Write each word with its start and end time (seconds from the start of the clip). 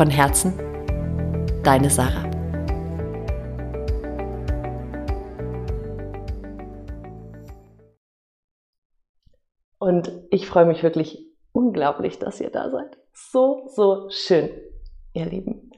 Von 0.00 0.08
Herzen, 0.08 0.56
deine 1.62 1.90
Sarah. 1.90 2.24
Und 9.78 10.10
ich 10.30 10.46
freue 10.46 10.64
mich 10.64 10.82
wirklich 10.82 11.26
unglaublich, 11.52 12.18
dass 12.18 12.40
ihr 12.40 12.48
da 12.48 12.70
seid. 12.70 12.96
So, 13.12 13.68
so 13.74 14.08
schön, 14.08 14.48
ihr 15.12 15.26
Lieben. 15.26 15.70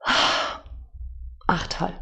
Ach 0.00 1.66
toll. 1.68 1.94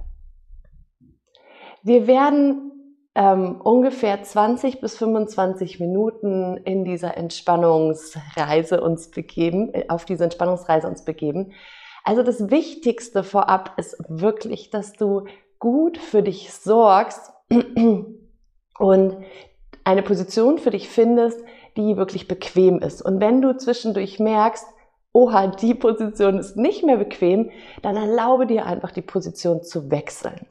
Wir 1.84 2.08
werden 2.08 2.75
ähm, 3.16 3.62
ungefähr 3.62 4.22
20 4.22 4.82
bis 4.82 4.98
25 4.98 5.80
Minuten 5.80 6.58
in 6.58 6.84
dieser 6.84 7.16
Entspannungsreise 7.16 8.82
uns 8.82 9.10
begeben, 9.10 9.72
äh, 9.72 9.86
auf 9.88 10.04
diese 10.04 10.24
Entspannungsreise 10.24 10.86
uns 10.86 11.02
begeben. 11.02 11.52
Also 12.04 12.22
das 12.22 12.50
Wichtigste 12.50 13.24
vorab 13.24 13.72
ist 13.78 13.96
wirklich, 14.08 14.68
dass 14.68 14.92
du 14.92 15.24
gut 15.58 15.96
für 15.96 16.22
dich 16.22 16.52
sorgst 16.52 17.32
und 18.78 19.16
eine 19.84 20.02
Position 20.02 20.58
für 20.58 20.70
dich 20.70 20.90
findest, 20.90 21.42
die 21.78 21.96
wirklich 21.96 22.28
bequem 22.28 22.80
ist. 22.80 23.00
Und 23.00 23.20
wenn 23.20 23.40
du 23.40 23.56
zwischendurch 23.56 24.20
merkst, 24.20 24.66
oha, 25.14 25.46
die 25.46 25.74
Position 25.74 26.38
ist 26.38 26.58
nicht 26.58 26.84
mehr 26.84 26.98
bequem, 26.98 27.50
dann 27.80 27.96
erlaube 27.96 28.46
dir 28.46 28.66
einfach 28.66 28.92
die 28.92 29.02
Position 29.02 29.62
zu 29.62 29.90
wechseln. 29.90 30.46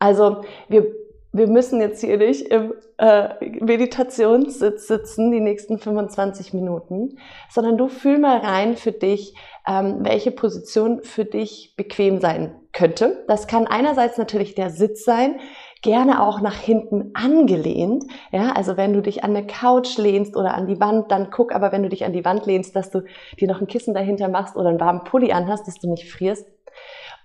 Also 0.00 0.42
wir 0.68 0.92
wir 1.32 1.46
müssen 1.46 1.80
jetzt 1.80 2.00
hier 2.00 2.16
nicht 2.16 2.48
im 2.48 2.74
äh, 2.96 3.28
Meditationssitz 3.60 4.88
sitzen, 4.88 5.30
die 5.30 5.40
nächsten 5.40 5.78
25 5.78 6.54
Minuten, 6.54 7.18
sondern 7.50 7.76
du 7.76 7.88
fühl 7.88 8.18
mal 8.18 8.38
rein 8.38 8.76
für 8.76 8.92
dich, 8.92 9.34
ähm, 9.66 9.98
welche 10.00 10.30
Position 10.30 11.02
für 11.02 11.24
dich 11.24 11.74
bequem 11.76 12.18
sein 12.18 12.54
könnte. 12.72 13.24
Das 13.28 13.46
kann 13.46 13.66
einerseits 13.66 14.16
natürlich 14.16 14.54
der 14.54 14.70
Sitz 14.70 15.04
sein, 15.04 15.38
gerne 15.82 16.22
auch 16.22 16.40
nach 16.40 16.56
hinten 16.56 17.10
angelehnt. 17.14 18.04
Ja, 18.32 18.52
also 18.52 18.76
wenn 18.76 18.92
du 18.94 19.02
dich 19.02 19.22
an 19.22 19.36
eine 19.36 19.46
Couch 19.46 19.98
lehnst 19.98 20.34
oder 20.34 20.54
an 20.54 20.66
die 20.66 20.80
Wand, 20.80 21.10
dann 21.10 21.30
guck 21.30 21.54
aber, 21.54 21.72
wenn 21.72 21.82
du 21.82 21.88
dich 21.88 22.04
an 22.04 22.12
die 22.12 22.24
Wand 22.24 22.46
lehnst, 22.46 22.74
dass 22.74 22.90
du 22.90 23.02
dir 23.38 23.48
noch 23.48 23.60
ein 23.60 23.66
Kissen 23.66 23.94
dahinter 23.94 24.28
machst 24.28 24.56
oder 24.56 24.70
einen 24.70 24.80
warmen 24.80 25.04
Pulli 25.04 25.30
anhast, 25.32 25.66
dass 25.66 25.78
du 25.78 25.90
nicht 25.90 26.10
frierst. 26.10 26.46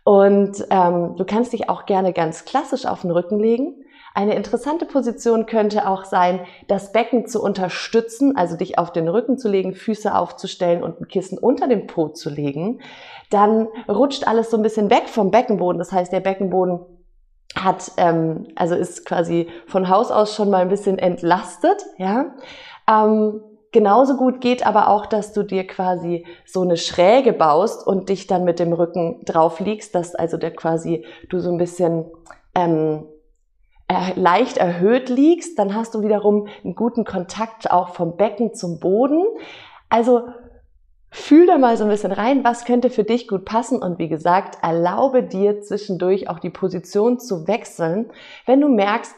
Und 0.03 0.65
ähm, 0.69 1.15
du 1.15 1.25
kannst 1.25 1.53
dich 1.53 1.69
auch 1.69 1.85
gerne 1.85 2.11
ganz 2.13 2.45
klassisch 2.45 2.85
auf 2.85 3.01
den 3.01 3.11
Rücken 3.11 3.39
legen. 3.39 3.85
Eine 4.15 4.35
interessante 4.35 4.85
Position 4.85 5.47
könnte 5.47 5.87
auch 5.87 6.05
sein, 6.05 6.41
das 6.67 6.91
Becken 6.91 7.25
zu 7.25 7.41
unterstützen, 7.41 8.37
also 8.37 8.55
dich 8.55 8.77
auf 8.77 8.91
den 8.91 9.07
Rücken 9.07 9.37
zu 9.37 9.49
legen, 9.49 9.73
Füße 9.73 10.13
aufzustellen 10.13 10.83
und 10.83 11.01
ein 11.01 11.07
Kissen 11.07 11.37
unter 11.37 11.67
dem 11.67 11.87
Po 11.87 12.09
zu 12.09 12.29
legen. 12.29 12.81
Dann 13.31 13.67
rutscht 13.89 14.27
alles 14.27 14.51
so 14.51 14.57
ein 14.57 14.63
bisschen 14.63 14.91
weg 14.91 15.09
vom 15.09 15.31
Beckenboden. 15.31 15.79
Das 15.79 15.91
heißt, 15.91 16.13
der 16.13 16.19
Beckenboden 16.19 16.79
hat, 17.55 17.91
ähm, 17.97 18.47
also 18.55 18.75
ist 18.75 19.05
quasi 19.05 19.47
von 19.65 19.89
Haus 19.89 20.11
aus 20.11 20.35
schon 20.35 20.49
mal 20.49 20.61
ein 20.61 20.69
bisschen 20.69 20.99
entlastet, 20.99 21.83
ja. 21.97 22.35
Ähm, 22.87 23.41
Genauso 23.73 24.17
gut 24.17 24.39
geht 24.39 24.67
aber 24.67 24.87
auch, 24.87 25.07
dass 25.07 25.33
du 25.33 25.41
dir 25.41 25.65
quasi 25.65 26.27
so 26.45 26.61
eine 26.61 26.77
Schräge 26.77 27.33
baust 27.33 27.85
und 27.85 28.07
dich 28.09 28.27
dann 28.27 28.43
mit 28.43 28.59
dem 28.59 28.71
Rücken 28.71 29.25
drauf 29.25 29.59
liegst, 29.59 29.95
dass 29.95 30.13
also 30.13 30.37
der 30.37 30.51
quasi 30.51 31.03
du 31.29 31.39
so 31.39 31.51
ein 31.51 31.57
bisschen 31.57 32.05
ähm, 32.53 33.07
leicht 34.15 34.57
erhöht 34.57 35.09
liegst, 35.09 35.59
dann 35.59 35.75
hast 35.75 35.93
du 35.93 36.01
wiederum 36.01 36.47
einen 36.63 36.75
guten 36.75 37.05
Kontakt 37.05 37.71
auch 37.71 37.89
vom 37.89 38.17
Becken 38.17 38.53
zum 38.53 38.79
Boden. 38.79 39.23
Also 39.89 40.27
fühl 41.11 41.45
da 41.45 41.57
mal 41.57 41.77
so 41.77 41.83
ein 41.83 41.89
bisschen 41.89 42.11
rein, 42.11 42.43
was 42.43 42.65
könnte 42.65 42.89
für 42.89 43.03
dich 43.03 43.27
gut 43.27 43.45
passen 43.45 43.81
und 43.81 43.99
wie 43.99 44.09
gesagt, 44.09 44.57
erlaube 44.63 45.21
dir 45.23 45.61
zwischendurch 45.61 46.27
auch 46.27 46.39
die 46.39 46.49
Position 46.49 47.19
zu 47.19 47.47
wechseln, 47.47 48.09
wenn 48.47 48.61
du 48.61 48.67
merkst, 48.67 49.15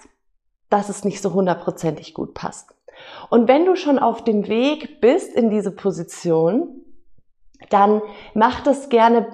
dass 0.69 0.89
es 0.89 1.05
nicht 1.05 1.21
so 1.21 1.33
hundertprozentig 1.33 2.13
gut 2.13 2.33
passt. 2.33 2.75
Und 3.29 3.47
wenn 3.47 3.65
du 3.65 3.75
schon 3.75 3.99
auf 3.99 4.23
dem 4.23 4.47
Weg 4.47 4.99
bist 4.99 5.33
in 5.33 5.49
diese 5.49 5.71
Position, 5.71 6.81
dann 7.69 8.01
mach 8.33 8.61
das 8.61 8.89
gerne 8.89 9.27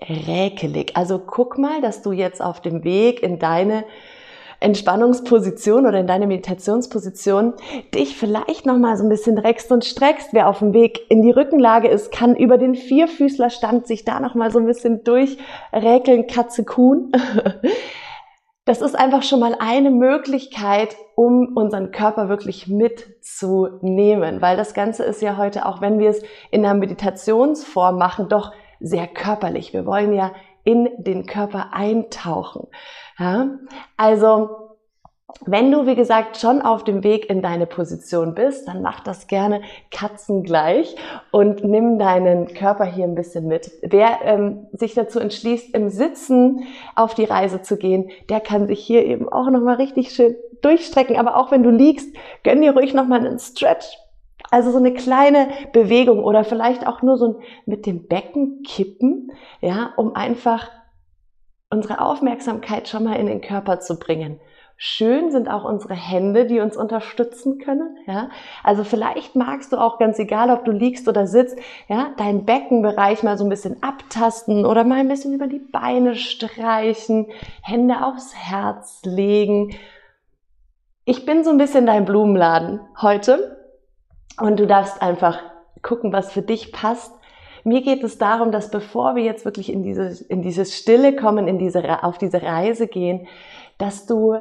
räkelig. 0.00 0.96
Also 0.96 1.18
guck 1.18 1.58
mal, 1.58 1.80
dass 1.80 2.02
du 2.02 2.12
jetzt 2.12 2.42
auf 2.42 2.60
dem 2.60 2.82
Weg 2.82 3.22
in 3.22 3.38
deine 3.38 3.84
Entspannungsposition 4.64 5.86
oder 5.86 6.00
in 6.00 6.06
deine 6.06 6.26
Meditationsposition 6.26 7.52
dich 7.94 8.16
vielleicht 8.16 8.66
noch 8.66 8.78
mal 8.78 8.96
so 8.96 9.04
ein 9.04 9.10
bisschen 9.10 9.38
reckst 9.38 9.70
und 9.70 9.84
streckst. 9.84 10.30
Wer 10.32 10.48
auf 10.48 10.60
dem 10.60 10.72
Weg 10.72 11.02
in 11.10 11.22
die 11.22 11.30
Rückenlage 11.30 11.88
ist, 11.88 12.10
kann 12.10 12.34
über 12.34 12.58
den 12.58 12.74
Vierfüßlerstand 12.74 13.86
sich 13.86 14.04
da 14.04 14.20
noch 14.20 14.34
mal 14.34 14.50
so 14.50 14.58
ein 14.58 14.66
bisschen 14.66 15.04
durchräkeln, 15.04 16.26
Katze 16.26 16.64
Kuhn. 16.64 17.12
Das 18.66 18.80
ist 18.80 18.98
einfach 18.98 19.22
schon 19.22 19.40
mal 19.40 19.54
eine 19.58 19.90
Möglichkeit, 19.90 20.96
um 21.16 21.54
unseren 21.54 21.90
Körper 21.90 22.30
wirklich 22.30 22.66
mitzunehmen, 22.66 24.40
weil 24.40 24.56
das 24.56 24.72
Ganze 24.72 25.04
ist 25.04 25.20
ja 25.20 25.36
heute, 25.36 25.66
auch 25.66 25.82
wenn 25.82 25.98
wir 25.98 26.08
es 26.08 26.22
in 26.50 26.62
der 26.62 26.72
Meditationsform 26.72 27.98
machen, 27.98 28.30
doch 28.30 28.52
sehr 28.80 29.06
körperlich. 29.06 29.74
Wir 29.74 29.84
wollen 29.84 30.14
ja 30.14 30.32
in 30.64 30.88
den 30.98 31.26
Körper 31.26 31.72
eintauchen. 31.72 32.68
Ja? 33.18 33.58
Also 33.96 34.64
wenn 35.46 35.70
du, 35.70 35.86
wie 35.86 35.94
gesagt, 35.94 36.36
schon 36.36 36.62
auf 36.62 36.84
dem 36.84 37.02
Weg 37.02 37.28
in 37.28 37.42
deine 37.42 37.66
Position 37.66 38.34
bist, 38.34 38.68
dann 38.68 38.82
mach 38.82 39.00
das 39.00 39.26
gerne 39.26 39.62
katzengleich 39.90 40.94
und 41.32 41.64
nimm 41.64 41.98
deinen 41.98 42.46
Körper 42.54 42.84
hier 42.84 43.04
ein 43.04 43.14
bisschen 43.14 43.46
mit. 43.46 43.70
Wer 43.82 44.20
ähm, 44.24 44.66
sich 44.72 44.94
dazu 44.94 45.18
entschließt, 45.18 45.74
im 45.74 45.88
Sitzen 45.90 46.64
auf 46.94 47.14
die 47.14 47.24
Reise 47.24 47.62
zu 47.62 47.76
gehen, 47.76 48.10
der 48.28 48.40
kann 48.40 48.66
sich 48.66 48.80
hier 48.80 49.04
eben 49.04 49.28
auch 49.28 49.50
nochmal 49.50 49.76
richtig 49.76 50.10
schön 50.10 50.36
durchstrecken. 50.62 51.16
Aber 51.16 51.36
auch 51.36 51.50
wenn 51.50 51.62
du 51.62 51.70
liegst, 51.70 52.14
gönn 52.42 52.62
dir 52.62 52.72
ruhig 52.72 52.94
nochmal 52.94 53.26
einen 53.26 53.38
Stretch. 53.38 53.86
Also 54.54 54.70
so 54.70 54.78
eine 54.78 54.94
kleine 54.94 55.48
Bewegung 55.72 56.22
oder 56.22 56.44
vielleicht 56.44 56.86
auch 56.86 57.02
nur 57.02 57.16
so 57.16 57.26
ein 57.26 57.34
mit 57.66 57.86
dem 57.86 58.06
Becken 58.06 58.62
kippen, 58.62 59.32
ja, 59.60 59.92
um 59.96 60.14
einfach 60.14 60.70
unsere 61.70 62.00
Aufmerksamkeit 62.00 62.86
schon 62.86 63.02
mal 63.02 63.16
in 63.16 63.26
den 63.26 63.40
Körper 63.40 63.80
zu 63.80 63.98
bringen. 63.98 64.38
Schön 64.76 65.32
sind 65.32 65.48
auch 65.48 65.64
unsere 65.64 65.94
Hände, 65.94 66.46
die 66.46 66.60
uns 66.60 66.76
unterstützen 66.76 67.58
können. 67.58 67.96
Ja? 68.06 68.28
Also 68.62 68.84
vielleicht 68.84 69.34
magst 69.34 69.72
du 69.72 69.76
auch 69.76 69.98
ganz 69.98 70.20
egal, 70.20 70.50
ob 70.50 70.64
du 70.64 70.70
liegst 70.70 71.08
oder 71.08 71.26
sitzt, 71.26 71.58
ja, 71.88 72.12
deinen 72.16 72.44
Beckenbereich 72.44 73.24
mal 73.24 73.36
so 73.36 73.42
ein 73.42 73.50
bisschen 73.50 73.82
abtasten 73.82 74.66
oder 74.66 74.84
mal 74.84 75.00
ein 75.00 75.08
bisschen 75.08 75.34
über 75.34 75.48
die 75.48 75.58
Beine 75.58 76.14
streichen, 76.14 77.26
Hände 77.60 78.06
aufs 78.06 78.36
Herz 78.36 79.02
legen. 79.04 79.74
Ich 81.06 81.26
bin 81.26 81.42
so 81.42 81.50
ein 81.50 81.58
bisschen 81.58 81.86
dein 81.86 82.04
Blumenladen 82.04 82.78
heute 83.02 83.63
und 84.40 84.58
du 84.58 84.66
darfst 84.66 85.00
einfach 85.02 85.38
gucken, 85.82 86.12
was 86.12 86.32
für 86.32 86.42
dich 86.42 86.72
passt 86.72 87.12
mir 87.64 87.80
geht 87.80 88.04
es 88.04 88.18
darum, 88.18 88.52
dass 88.52 88.70
bevor 88.70 89.16
wir 89.16 89.24
jetzt 89.24 89.46
wirklich 89.46 89.72
in 89.72 89.82
diese, 89.82 90.22
in 90.28 90.42
dieses 90.42 90.76
Stille 90.76 91.16
kommen, 91.16 91.48
in 91.48 91.58
diese, 91.58 92.04
auf 92.04 92.18
diese 92.18 92.42
Reise 92.42 92.86
gehen, 92.86 93.26
dass 93.78 94.06
du 94.06 94.36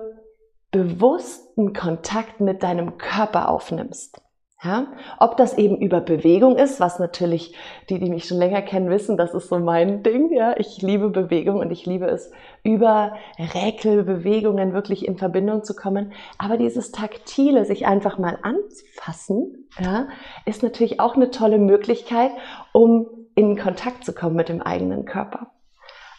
bewussten 0.72 1.74
Kontakt 1.74 2.42
mit 2.42 2.64
deinem 2.64 2.98
Körper 2.98 3.48
aufnimmst. 3.48 4.22
Ja, 4.64 4.88
ob 5.20 5.36
das 5.36 5.58
eben 5.58 5.76
über 5.76 6.00
Bewegung 6.00 6.56
ist, 6.56 6.80
was 6.80 6.98
natürlich 6.98 7.54
die, 7.90 8.00
die 8.00 8.10
mich 8.10 8.26
schon 8.26 8.38
länger 8.38 8.62
kennen, 8.62 8.90
wissen, 8.90 9.18
das 9.18 9.34
ist 9.34 9.50
so 9.50 9.60
mein 9.60 10.04
Ding. 10.04 10.32
Ja, 10.32 10.56
ich 10.58 10.82
liebe 10.82 11.10
Bewegung 11.10 11.60
und 11.60 11.70
ich 11.72 11.86
liebe 11.86 12.06
es, 12.06 12.32
über 12.64 13.18
Räkelbewegungen 13.38 14.72
wirklich 14.72 15.06
in 15.06 15.18
Verbindung 15.18 15.66
zu 15.66 15.76
kommen. 15.76 16.14
Aber 16.38 16.56
dieses 16.56 16.94
taktile, 16.94 17.66
sich 17.66 17.86
einfach 17.86 18.18
mal 18.18 18.40
anfassen, 18.42 19.68
ja, 19.80 20.08
ist 20.46 20.64
natürlich 20.64 21.02
auch 21.02 21.16
eine 21.16 21.30
tolle 21.30 21.58
Möglichkeit, 21.58 22.32
um 22.72 23.08
in 23.36 23.58
Kontakt 23.58 24.06
zu 24.06 24.14
kommen 24.14 24.38
mit 24.38 24.48
dem 24.48 24.62
eigenen 24.62 25.04
Körper. 25.04 25.52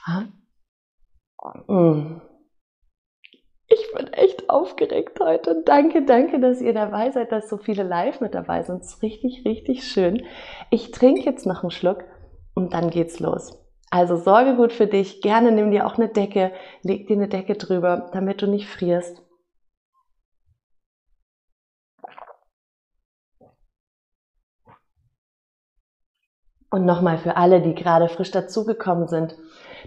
Ja. 0.06 0.24
Mm. 1.66 2.20
Ich 3.66 3.92
bin 3.96 4.12
echt 4.12 4.50
aufgeregt 4.50 5.18
heute. 5.20 5.62
Danke, 5.64 6.04
danke, 6.04 6.38
dass 6.38 6.60
ihr 6.60 6.74
dabei 6.74 7.10
seid, 7.10 7.32
dass 7.32 7.48
so 7.48 7.56
viele 7.56 7.82
live 7.82 8.20
mit 8.20 8.34
dabei 8.34 8.62
sind. 8.62 8.82
Es 8.82 8.94
ist 8.94 9.02
richtig, 9.02 9.44
richtig 9.46 9.84
schön. 9.84 10.26
Ich 10.70 10.90
trinke 10.90 11.22
jetzt 11.22 11.46
noch 11.46 11.62
einen 11.62 11.70
Schluck 11.70 12.04
und 12.54 12.74
dann 12.74 12.90
geht's 12.90 13.20
los. 13.20 13.58
Also 13.90 14.16
sorge 14.16 14.56
gut 14.56 14.72
für 14.72 14.86
dich. 14.86 15.22
Gerne 15.22 15.50
nimm 15.50 15.70
dir 15.70 15.86
auch 15.86 15.96
eine 15.96 16.08
Decke, 16.08 16.52
leg 16.82 17.06
dir 17.06 17.16
eine 17.16 17.28
Decke 17.28 17.54
drüber, 17.54 18.10
damit 18.12 18.42
du 18.42 18.46
nicht 18.46 18.68
frierst. 18.68 19.22
Und 26.70 26.84
nochmal 26.84 27.18
für 27.18 27.36
alle, 27.36 27.62
die 27.62 27.74
gerade 27.74 28.08
frisch 28.08 28.32
dazugekommen 28.32 29.06
sind. 29.06 29.36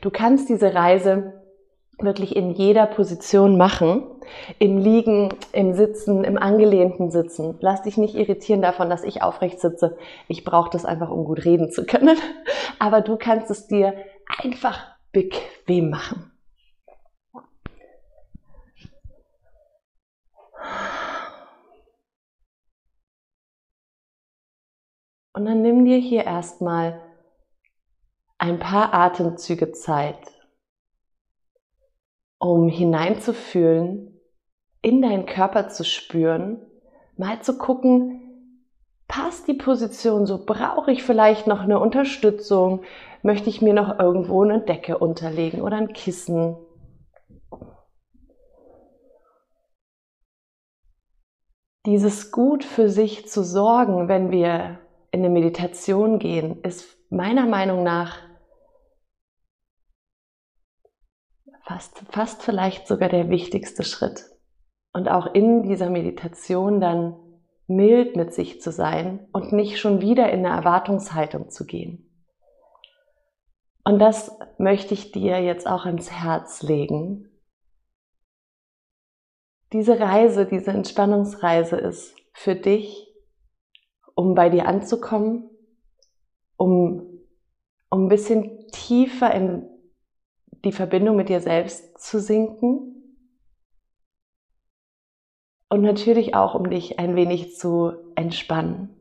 Du 0.01 0.09
kannst 0.09 0.47
diese 0.47 0.73
Reise 0.73 1.46
wirklich 1.99 2.35
in 2.35 2.51
jeder 2.51 2.85
Position 2.85 3.57
machen. 3.57 4.03
Im 4.59 4.77
Liegen, 4.77 5.29
im 5.53 5.73
Sitzen, 5.73 6.23
im 6.23 6.37
angelehnten 6.37 7.11
Sitzen. 7.11 7.55
Lass 7.61 7.83
dich 7.83 7.97
nicht 7.97 8.15
irritieren 8.15 8.61
davon, 8.61 8.89
dass 8.89 9.03
ich 9.03 9.23
aufrecht 9.23 9.59
sitze. 9.59 9.97
Ich 10.27 10.43
brauche 10.43 10.69
das 10.69 10.85
einfach, 10.85 11.09
um 11.09 11.23
gut 11.23 11.45
reden 11.45 11.71
zu 11.71 11.85
können. 11.85 12.17
Aber 12.79 13.01
du 13.01 13.15
kannst 13.15 13.49
es 13.49 13.67
dir 13.67 13.93
einfach 14.43 14.79
bequem 15.11 15.89
machen. 15.89 16.31
Und 25.33 25.45
dann 25.45 25.61
nimm 25.61 25.85
dir 25.85 25.97
hier 25.97 26.25
erstmal 26.25 26.99
ein 28.39 28.57
paar 28.59 28.93
Atemzüge 28.93 29.71
Zeit, 29.71 30.17
um 32.39 32.69
hineinzufühlen, 32.69 34.19
in 34.81 35.01
deinen 35.01 35.25
Körper 35.25 35.69
zu 35.69 35.83
spüren, 35.83 36.61
mal 37.17 37.41
zu 37.41 37.57
gucken, 37.57 38.27
passt 39.07 39.47
die 39.47 39.53
Position 39.53 40.25
so, 40.25 40.45
brauche 40.45 40.91
ich 40.91 41.03
vielleicht 41.03 41.47
noch 41.47 41.61
eine 41.61 41.79
Unterstützung, 41.79 42.83
möchte 43.23 43.49
ich 43.49 43.61
mir 43.61 43.73
noch 43.73 43.99
irgendwo 43.99 44.43
eine 44.43 44.61
Decke 44.61 44.97
unterlegen 44.97 45.61
oder 45.61 45.77
ein 45.77 45.93
Kissen. 45.93 46.55
Dieses 51.85 52.31
gut 52.31 52.65
für 52.65 52.89
sich 52.89 53.29
zu 53.29 53.43
sorgen, 53.43 54.09
wenn 54.09 54.29
wir 54.29 54.79
in 55.11 55.21
eine 55.21 55.29
Meditation 55.29 56.19
gehen, 56.19 56.61
ist 56.61 56.97
meiner 57.09 57.45
Meinung 57.45 57.83
nach 57.83 58.26
fast, 61.67 62.01
fast 62.09 62.41
vielleicht 62.43 62.87
sogar 62.87 63.09
der 63.09 63.29
wichtigste 63.29 63.83
Schritt. 63.83 64.25
Und 64.93 65.09
auch 65.09 65.33
in 65.33 65.63
dieser 65.63 65.89
Meditation 65.89 66.79
dann 66.79 67.15
mild 67.67 68.15
mit 68.15 68.33
sich 68.33 68.61
zu 68.61 68.71
sein 68.71 69.27
und 69.33 69.51
nicht 69.51 69.79
schon 69.79 70.01
wieder 70.01 70.31
in 70.31 70.45
eine 70.45 70.55
Erwartungshaltung 70.55 71.49
zu 71.49 71.65
gehen. 71.65 72.09
Und 73.83 73.99
das 73.99 74.37
möchte 74.57 74.93
ich 74.93 75.11
dir 75.11 75.41
jetzt 75.41 75.67
auch 75.67 75.85
ans 75.85 76.11
Herz 76.11 76.63
legen. 76.63 77.29
Diese 79.73 79.99
Reise, 79.99 80.45
diese 80.45 80.71
Entspannungsreise 80.71 81.75
ist 81.75 82.15
für 82.33 82.55
dich 82.55 83.03
um 84.15 84.33
bei 84.33 84.49
dir 84.49 84.67
anzukommen, 84.67 85.49
um, 86.55 87.21
um 87.89 88.05
ein 88.05 88.07
bisschen 88.07 88.67
tiefer 88.69 89.33
in 89.33 89.76
die 90.63 90.71
Verbindung 90.71 91.15
mit 91.15 91.29
dir 91.29 91.41
selbst 91.41 91.99
zu 91.99 92.19
sinken 92.19 92.93
und 95.69 95.81
natürlich 95.81 96.35
auch, 96.35 96.55
um 96.55 96.69
dich 96.69 96.99
ein 96.99 97.15
wenig 97.15 97.55
zu 97.55 97.93
entspannen. 98.15 98.93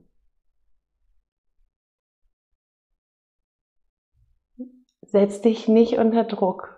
Setz 5.02 5.40
dich 5.40 5.68
nicht 5.68 5.98
unter 5.98 6.24
Druck. 6.24 6.72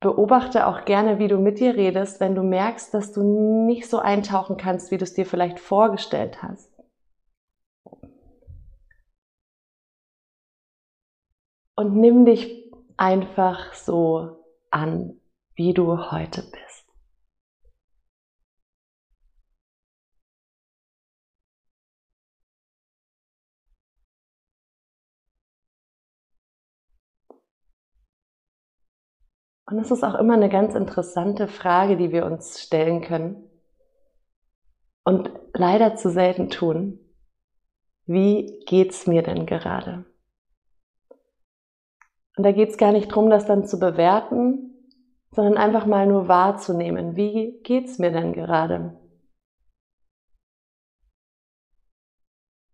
Beobachte 0.00 0.66
auch 0.66 0.84
gerne, 0.84 1.18
wie 1.18 1.28
du 1.28 1.38
mit 1.38 1.60
dir 1.60 1.76
redest, 1.76 2.20
wenn 2.20 2.34
du 2.34 2.42
merkst, 2.42 2.92
dass 2.92 3.12
du 3.12 3.22
nicht 3.66 3.88
so 3.88 3.98
eintauchen 3.98 4.56
kannst, 4.56 4.90
wie 4.90 4.98
du 4.98 5.04
es 5.04 5.14
dir 5.14 5.24
vielleicht 5.24 5.60
vorgestellt 5.60 6.42
hast. 6.42 6.74
und 11.76 11.96
nimm 11.96 12.24
dich 12.24 12.63
einfach 12.96 13.74
so 13.74 14.44
an, 14.70 15.20
wie 15.54 15.74
du 15.74 16.10
heute 16.10 16.42
bist. 16.42 16.64
Und 29.66 29.78
es 29.78 29.90
ist 29.90 30.04
auch 30.04 30.14
immer 30.14 30.34
eine 30.34 30.50
ganz 30.50 30.74
interessante 30.74 31.48
Frage, 31.48 31.96
die 31.96 32.12
wir 32.12 32.26
uns 32.26 32.60
stellen 32.60 33.00
können 33.00 33.50
und 35.04 35.30
leider 35.54 35.96
zu 35.96 36.10
selten 36.10 36.50
tun. 36.50 36.98
Wie 38.06 38.62
geht's 38.66 39.06
mir 39.06 39.22
denn 39.22 39.46
gerade? 39.46 40.04
Und 42.36 42.44
da 42.44 42.52
geht 42.52 42.70
es 42.70 42.78
gar 42.78 42.92
nicht 42.92 43.10
darum, 43.10 43.30
das 43.30 43.46
dann 43.46 43.66
zu 43.66 43.78
bewerten, 43.78 44.74
sondern 45.30 45.56
einfach 45.56 45.86
mal 45.86 46.06
nur 46.06 46.28
wahrzunehmen, 46.28 47.16
wie 47.16 47.60
geht's 47.62 47.98
mir 47.98 48.10
denn 48.10 48.32
gerade? 48.32 48.96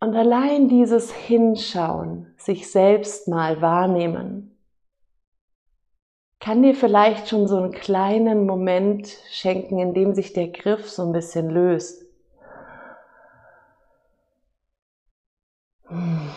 Und 0.03 0.17
allein 0.17 0.69
dieses 0.69 1.13
Hinschauen, 1.13 2.35
sich 2.39 2.71
selbst 2.71 3.29
mal 3.29 3.61
wahrnehmen, 3.61 4.59
kann 6.41 6.63
dir 6.63 6.75
vielleicht 6.75 7.29
schon 7.29 7.47
so 7.47 7.59
einen 7.59 7.73
kleinen 7.73 8.47
Moment 8.47 9.09
schenken, 9.31 9.79
in 9.79 9.93
dem 9.93 10.15
sich 10.15 10.33
der 10.33 10.49
Griff 10.49 10.89
so 10.89 11.03
ein 11.03 11.13
bisschen 11.13 11.51
löst. 11.51 12.07
Hm. 15.89 16.31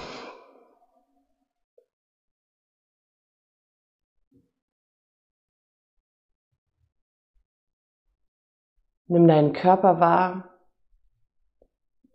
Nimm 9.13 9.27
deinen 9.27 9.53
Körper 9.53 9.99
wahr, 9.99 10.59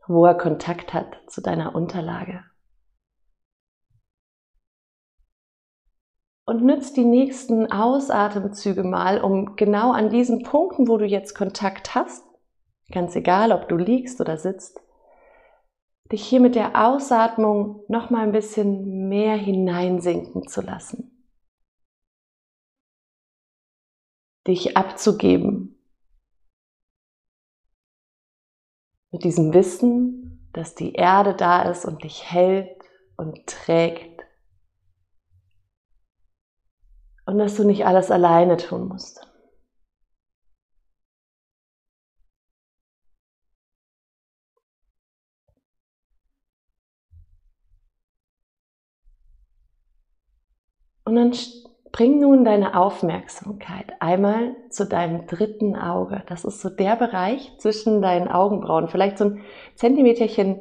wo 0.08 0.26
er 0.26 0.34
Kontakt 0.34 0.92
hat 0.92 1.20
zu 1.28 1.40
deiner 1.40 1.76
Unterlage. 1.76 2.42
Und 6.44 6.64
nütz 6.64 6.92
die 6.92 7.04
nächsten 7.04 7.70
Ausatemzüge 7.70 8.82
mal, 8.82 9.20
um 9.20 9.54
genau 9.54 9.92
an 9.92 10.10
diesen 10.10 10.42
Punkten, 10.42 10.88
wo 10.88 10.96
du 10.96 11.06
jetzt 11.06 11.36
Kontakt 11.36 11.94
hast, 11.94 12.24
ganz 12.90 13.14
egal, 13.14 13.52
ob 13.52 13.68
du 13.68 13.76
liegst 13.76 14.20
oder 14.20 14.36
sitzt, 14.36 14.80
dich 16.10 16.24
hier 16.24 16.40
mit 16.40 16.56
der 16.56 16.84
Ausatmung 16.84 17.84
noch 17.86 18.10
mal 18.10 18.24
ein 18.24 18.32
bisschen 18.32 19.08
mehr 19.08 19.36
hineinsinken 19.36 20.48
zu 20.48 20.62
lassen. 20.62 21.24
Dich 24.48 24.76
abzugeben 24.76 25.77
Mit 29.10 29.24
diesem 29.24 29.54
Wissen, 29.54 30.48
dass 30.52 30.74
die 30.74 30.92
Erde 30.94 31.34
da 31.34 31.62
ist 31.62 31.84
und 31.84 32.04
dich 32.04 32.30
hält 32.30 32.82
und 33.16 33.46
trägt. 33.46 34.22
Und 37.26 37.38
dass 37.38 37.56
du 37.56 37.64
nicht 37.64 37.86
alles 37.86 38.10
alleine 38.10 38.56
tun 38.56 38.88
musst. 38.88 39.28
Und 51.04 51.14
dann 51.14 51.32
Bring 51.92 52.20
nun 52.20 52.44
deine 52.44 52.78
Aufmerksamkeit 52.78 53.92
einmal 54.00 54.54
zu 54.68 54.86
deinem 54.86 55.26
dritten 55.26 55.74
Auge. 55.74 56.22
Das 56.26 56.44
ist 56.44 56.60
so 56.60 56.68
der 56.68 56.96
Bereich 56.96 57.56
zwischen 57.58 58.02
deinen 58.02 58.28
Augenbrauen, 58.28 58.88
vielleicht 58.88 59.18
so 59.18 59.24
ein 59.24 59.40
Zentimeterchen 59.74 60.60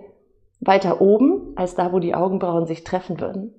weiter 0.59 1.01
oben 1.01 1.53
als 1.55 1.75
da, 1.75 1.91
wo 1.91 1.99
die 1.99 2.15
Augenbrauen 2.15 2.65
sich 2.65 2.83
treffen 2.83 3.19
würden. 3.19 3.53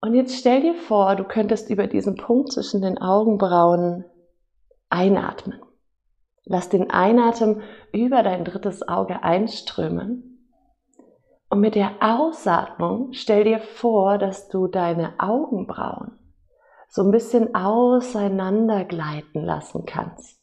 Und 0.00 0.14
jetzt 0.14 0.38
stell 0.38 0.60
dir 0.60 0.74
vor, 0.74 1.16
du 1.16 1.24
könntest 1.24 1.70
über 1.70 1.86
diesen 1.86 2.16
Punkt 2.16 2.52
zwischen 2.52 2.82
den 2.82 2.98
Augenbrauen 2.98 4.04
einatmen. 4.90 5.60
Lass 6.44 6.68
den 6.68 6.90
Einatmen 6.90 7.62
über 7.90 8.22
dein 8.22 8.44
drittes 8.44 8.86
Auge 8.86 9.22
einströmen 9.22 10.33
Und 11.54 11.60
mit 11.60 11.76
der 11.76 11.92
Ausatmung 12.00 13.12
stell 13.12 13.44
dir 13.44 13.60
vor, 13.60 14.18
dass 14.18 14.48
du 14.48 14.66
deine 14.66 15.12
Augenbrauen 15.18 16.18
so 16.88 17.02
ein 17.02 17.12
bisschen 17.12 17.54
auseinander 17.54 18.84
gleiten 18.84 19.40
lassen 19.44 19.86
kannst. 19.86 20.42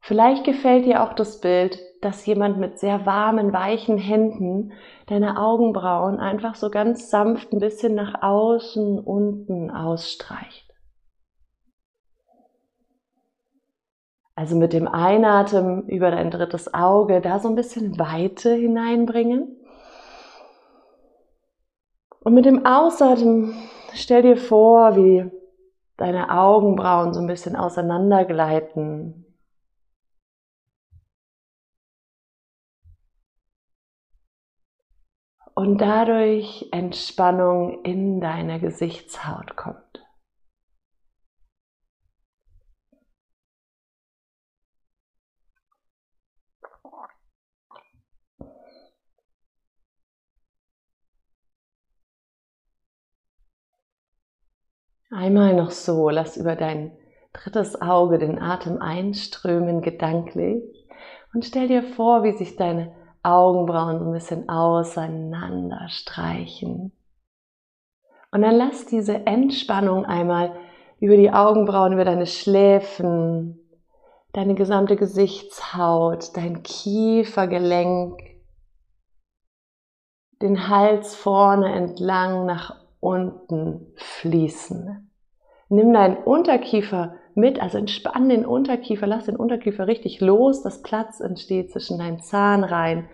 Vielleicht 0.00 0.44
gefällt 0.44 0.86
dir 0.86 1.02
auch 1.02 1.14
das 1.14 1.40
Bild, 1.40 1.80
dass 2.00 2.26
jemand 2.26 2.58
mit 2.58 2.78
sehr 2.78 3.06
warmen, 3.06 3.52
weichen 3.52 3.98
Händen 3.98 4.72
deine 5.08 5.36
Augenbrauen 5.36 6.20
einfach 6.20 6.54
so 6.54 6.70
ganz 6.70 7.10
sanft 7.10 7.52
ein 7.52 7.58
bisschen 7.58 7.96
nach 7.96 8.22
außen, 8.22 9.00
unten 9.00 9.72
ausstreicht. 9.72 10.69
Also 14.40 14.56
mit 14.56 14.72
dem 14.72 14.88
Einatmen 14.88 15.86
über 15.86 16.10
dein 16.10 16.30
drittes 16.30 16.72
Auge 16.72 17.20
da 17.20 17.40
so 17.40 17.48
ein 17.50 17.56
bisschen 17.56 17.98
Weite 17.98 18.54
hineinbringen. 18.54 19.54
Und 22.20 22.32
mit 22.32 22.46
dem 22.46 22.64
Ausatmen 22.64 23.52
stell 23.92 24.22
dir 24.22 24.38
vor, 24.38 24.96
wie 24.96 25.30
deine 25.98 26.30
Augenbrauen 26.30 27.12
so 27.12 27.20
ein 27.20 27.26
bisschen 27.26 27.54
auseinandergleiten. 27.54 29.26
Und 35.54 35.82
dadurch 35.82 36.66
Entspannung 36.72 37.84
in 37.84 38.22
deine 38.22 38.58
Gesichtshaut 38.58 39.56
kommt. 39.56 39.89
Einmal 55.12 55.54
noch 55.54 55.72
so, 55.72 56.08
lass 56.08 56.36
über 56.36 56.54
dein 56.54 56.92
drittes 57.32 57.80
Auge 57.82 58.18
den 58.18 58.40
Atem 58.40 58.80
einströmen 58.80 59.82
gedanklich 59.82 60.62
und 61.34 61.44
stell 61.44 61.66
dir 61.66 61.82
vor, 61.82 62.22
wie 62.22 62.36
sich 62.36 62.54
deine 62.54 62.94
Augenbrauen 63.24 64.00
ein 64.00 64.12
bisschen 64.12 64.48
auseinander 64.48 65.88
streichen. 65.88 66.92
Und 68.30 68.42
dann 68.42 68.54
lass 68.54 68.86
diese 68.86 69.26
Entspannung 69.26 70.04
einmal 70.04 70.54
über 71.00 71.16
die 71.16 71.32
Augenbrauen, 71.32 71.92
über 71.92 72.04
deine 72.04 72.26
Schläfen, 72.26 73.58
deine 74.32 74.54
gesamte 74.54 74.94
Gesichtshaut, 74.94 76.36
dein 76.36 76.62
Kiefergelenk, 76.62 78.20
den 80.40 80.68
Hals 80.68 81.16
vorne 81.16 81.72
entlang 81.74 82.46
nach 82.46 82.79
unten 83.00 83.92
fließen. 83.96 85.10
Nimm 85.68 85.92
deinen 85.92 86.16
Unterkiefer 86.16 87.14
mit, 87.34 87.60
also 87.60 87.78
entspann 87.78 88.28
den 88.28 88.44
Unterkiefer, 88.44 89.06
lass 89.06 89.26
den 89.26 89.36
Unterkiefer 89.36 89.86
richtig 89.86 90.20
los, 90.20 90.62
dass 90.62 90.82
Platz 90.82 91.20
entsteht 91.20 91.72
zwischen 91.72 91.98
deinen 91.98 92.20
Zahnreihen. 92.20 93.08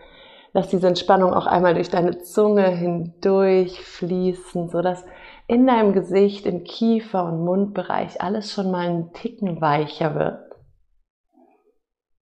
Lass 0.52 0.68
diese 0.68 0.88
Entspannung 0.88 1.34
auch 1.34 1.46
einmal 1.46 1.74
durch 1.74 1.90
deine 1.90 2.18
Zunge 2.18 2.66
hindurch 2.68 3.80
fließen, 3.80 4.70
sodass 4.70 5.04
in 5.46 5.66
deinem 5.66 5.92
Gesicht, 5.92 6.46
im 6.46 6.64
Kiefer- 6.64 7.26
und 7.26 7.44
Mundbereich 7.44 8.22
alles 8.22 8.52
schon 8.52 8.70
mal 8.70 8.86
einen 8.86 9.12
Ticken 9.12 9.60
weicher 9.60 10.14
wird. 10.14 10.46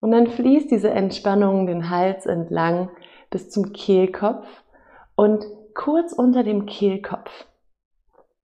Und 0.01 0.11
dann 0.11 0.27
fließt 0.27 0.69
diese 0.69 0.91
Entspannung 0.91 1.65
den 1.65 1.89
Hals 1.89 2.25
entlang 2.25 2.89
bis 3.31 3.49
zum 3.49 3.73
Kehlkopf 3.73 4.45
und 5.15 5.45
kurz 5.73 6.13
unter 6.13 6.43
dem 6.43 6.65
Kehlkopf 6.65 7.47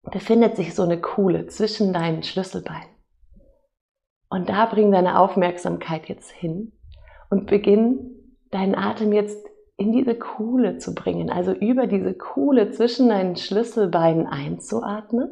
befindet 0.03 0.55
sich 0.55 0.73
so 0.73 0.83
eine 0.83 0.99
Kuhle 0.99 1.47
zwischen 1.47 1.93
deinen 1.93 2.23
Schlüsselbeinen. 2.23 2.89
Und 4.29 4.49
da 4.49 4.65
bring 4.65 4.91
deine 4.91 5.19
Aufmerksamkeit 5.19 6.07
jetzt 6.07 6.31
hin 6.31 6.71
und 7.29 7.47
beginn 7.47 8.37
deinen 8.49 8.75
Atem 8.75 9.11
jetzt 9.11 9.45
in 9.77 9.91
diese 9.91 10.15
Kuhle 10.15 10.77
zu 10.77 10.93
bringen, 10.93 11.29
also 11.29 11.51
über 11.51 11.87
diese 11.87 12.13
Kuhle 12.13 12.71
zwischen 12.71 13.09
deinen 13.09 13.35
Schlüsselbeinen 13.35 14.27
einzuatmen, 14.27 15.29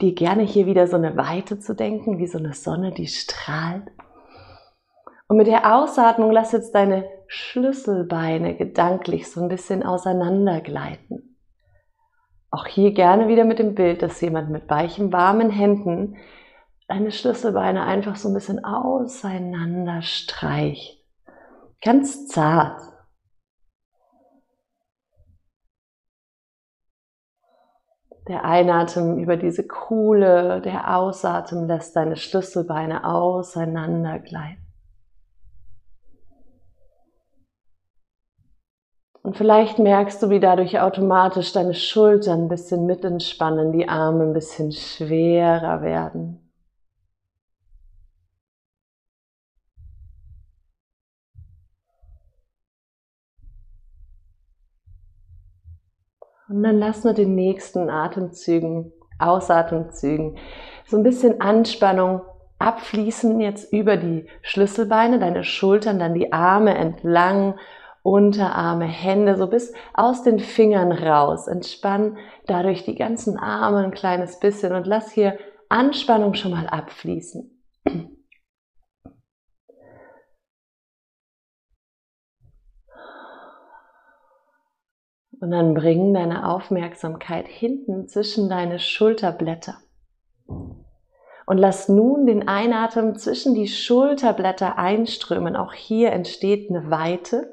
dir 0.00 0.14
gerne 0.14 0.42
hier 0.42 0.66
wieder 0.66 0.86
so 0.86 0.96
eine 0.96 1.16
Weite 1.16 1.58
zu 1.58 1.74
denken, 1.74 2.18
wie 2.18 2.26
so 2.26 2.38
eine 2.38 2.54
Sonne, 2.54 2.92
die 2.92 3.06
strahlt. 3.06 3.90
Und 5.28 5.36
mit 5.36 5.46
der 5.46 5.74
Ausatmung 5.76 6.30
lass 6.30 6.52
jetzt 6.52 6.74
deine 6.74 7.04
Schlüsselbeine 7.26 8.56
gedanklich 8.56 9.30
so 9.30 9.40
ein 9.40 9.48
bisschen 9.48 9.82
auseinandergleiten. 9.82 11.31
Auch 12.54 12.66
hier 12.66 12.92
gerne 12.92 13.28
wieder 13.28 13.44
mit 13.44 13.58
dem 13.58 13.74
Bild, 13.74 14.02
dass 14.02 14.20
jemand 14.20 14.50
mit 14.50 14.68
weichen, 14.68 15.10
warmen 15.10 15.48
Händen 15.48 16.18
deine 16.86 17.10
Schlüsselbeine 17.10 17.82
einfach 17.84 18.16
so 18.16 18.28
ein 18.28 18.34
bisschen 18.34 18.62
auseinander 18.62 20.02
streicht. 20.02 21.02
Ganz 21.80 22.28
zart. 22.28 22.78
Der 28.28 28.44
Einatmen 28.44 29.18
über 29.18 29.38
diese 29.38 29.66
Kuhle, 29.66 30.60
der 30.60 30.94
Ausatmen 30.94 31.66
lässt 31.66 31.96
deine 31.96 32.16
Schlüsselbeine 32.16 33.06
auseinander 33.06 34.18
Und 39.22 39.36
vielleicht 39.36 39.78
merkst 39.78 40.20
du, 40.22 40.30
wie 40.30 40.40
dadurch 40.40 40.80
automatisch 40.80 41.52
deine 41.52 41.74
Schultern 41.74 42.42
ein 42.42 42.48
bisschen 42.48 42.86
mit 42.86 43.04
entspannen, 43.04 43.72
die 43.72 43.88
Arme 43.88 44.24
ein 44.24 44.32
bisschen 44.32 44.72
schwerer 44.72 45.82
werden. 45.82 46.38
Und 56.48 56.64
dann 56.64 56.78
lass 56.78 57.04
mit 57.04 57.16
den 57.16 57.36
nächsten 57.36 57.88
Atemzügen, 57.88 58.92
Ausatemzügen, 59.20 60.36
so 60.84 60.96
ein 60.96 61.04
bisschen 61.04 61.40
Anspannung 61.40 62.22
abfließen 62.58 63.40
jetzt 63.40 63.72
über 63.72 63.96
die 63.96 64.26
Schlüsselbeine, 64.42 65.18
deine 65.18 65.44
Schultern, 65.44 65.98
dann 65.98 66.14
die 66.14 66.32
Arme 66.32 66.74
entlang 66.74 67.54
Unterarme, 68.02 68.86
Hände 68.86 69.36
so 69.36 69.46
bis 69.46 69.72
aus 69.94 70.22
den 70.22 70.40
Fingern 70.40 70.92
raus. 70.92 71.46
Entspann 71.46 72.18
dadurch 72.46 72.84
die 72.84 72.96
ganzen 72.96 73.38
Arme 73.38 73.84
ein 73.84 73.92
kleines 73.92 74.40
bisschen 74.40 74.74
und 74.74 74.86
lass 74.86 75.12
hier 75.12 75.38
Anspannung 75.68 76.34
schon 76.34 76.50
mal 76.50 76.66
abfließen. 76.66 77.48
Und 85.40 85.50
dann 85.50 85.74
bring 85.74 86.14
deine 86.14 86.48
Aufmerksamkeit 86.48 87.48
hinten 87.48 88.06
zwischen 88.06 88.48
deine 88.48 88.78
Schulterblätter. 88.78 89.76
Und 90.46 91.58
lass 91.58 91.88
nun 91.88 92.26
den 92.26 92.46
Einatmen 92.46 93.16
zwischen 93.16 93.54
die 93.54 93.66
Schulterblätter 93.66 94.78
einströmen. 94.78 95.56
Auch 95.56 95.72
hier 95.72 96.12
entsteht 96.12 96.70
eine 96.70 96.90
Weite. 96.90 97.52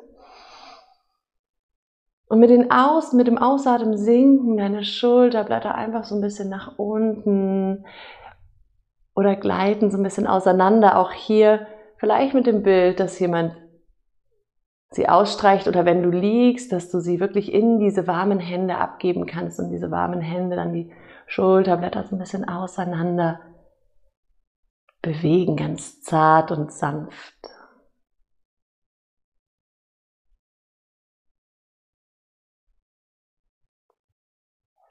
Und 2.29 2.39
mit, 2.39 2.51
den 2.51 2.69
Aus, 2.69 3.12
mit 3.12 3.25
dem 3.25 3.39
Ausatmen 3.39 3.98
sinken 3.98 4.55
deine 4.57 4.83
Schulterblätter 4.83 5.74
einfach 5.74 6.03
so 6.03 6.13
ein 6.13 6.21
bisschen 6.21 6.48
nach 6.48 6.77
unten 6.77 7.86
oder 9.15 9.36
gleiten 9.36 9.89
so 9.89 9.98
ein 9.98 10.03
bisschen 10.03 10.27
auseinander. 10.27 11.00
Auch 11.00 11.12
hier 11.12 11.65
vielleicht 11.98 12.36
mit 12.36 12.45
dem 12.45 12.62
Bild, 12.62 13.00
dass 13.00 13.19
jemand 13.19 13.57
sie 14.91 15.09
ausstreicht 15.09 15.67
oder 15.67 15.86
wenn 15.86 16.03
du 16.03 16.12
liegst, 16.12 16.71
dass 16.71 16.91
du 16.91 17.00
sie 17.00 17.19
wirklich 17.19 17.51
in 17.51 17.79
diese 17.79 18.05
warmen 18.05 18.39
Hände 18.39 18.77
abgeben 18.77 19.25
kannst 19.25 19.59
und 19.59 19.71
diese 19.71 19.89
warmen 19.89 20.21
Hände 20.21 20.55
dann 20.55 20.71
die 20.71 20.91
Schulterblätter 21.25 22.03
so 22.03 22.15
ein 22.15 22.19
bisschen 22.19 22.48
auseinander 22.48 23.39
bewegen, 25.01 25.55
ganz 25.55 26.01
zart 26.01 26.51
und 26.51 26.71
sanft. 26.71 27.50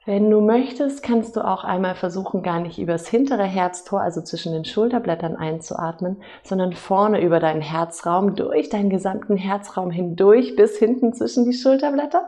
Wenn 0.09 0.31
du 0.31 0.41
möchtest, 0.41 1.03
kannst 1.03 1.35
du 1.35 1.41
auch 1.41 1.63
einmal 1.63 1.93
versuchen, 1.93 2.41
gar 2.41 2.59
nicht 2.59 2.79
übers 2.79 3.07
hintere 3.07 3.43
Herztor, 3.43 4.01
also 4.01 4.23
zwischen 4.23 4.53
den 4.53 4.65
Schulterblättern 4.65 5.35
einzuatmen, 5.35 6.23
sondern 6.41 6.73
vorne 6.73 7.21
über 7.21 7.39
deinen 7.39 7.61
Herzraum, 7.61 8.33
durch 8.33 8.69
deinen 8.69 8.89
gesamten 8.89 9.37
Herzraum 9.37 9.91
hindurch 9.91 10.55
bis 10.55 10.79
hinten 10.79 11.13
zwischen 11.13 11.45
die 11.45 11.53
Schulterblätter. 11.53 12.27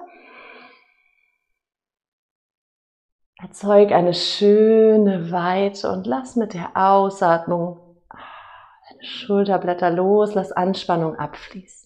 Erzeug 3.41 3.91
eine 3.93 4.13
schöne 4.13 5.31
Weite 5.31 5.91
und 5.91 6.05
lass 6.05 6.35
mit 6.35 6.53
der 6.53 6.73
Ausatmung 6.75 7.79
deine 8.11 9.03
Schulterblätter 9.03 9.89
los, 9.89 10.35
lass 10.35 10.51
Anspannung 10.51 11.15
abfließen. 11.15 11.80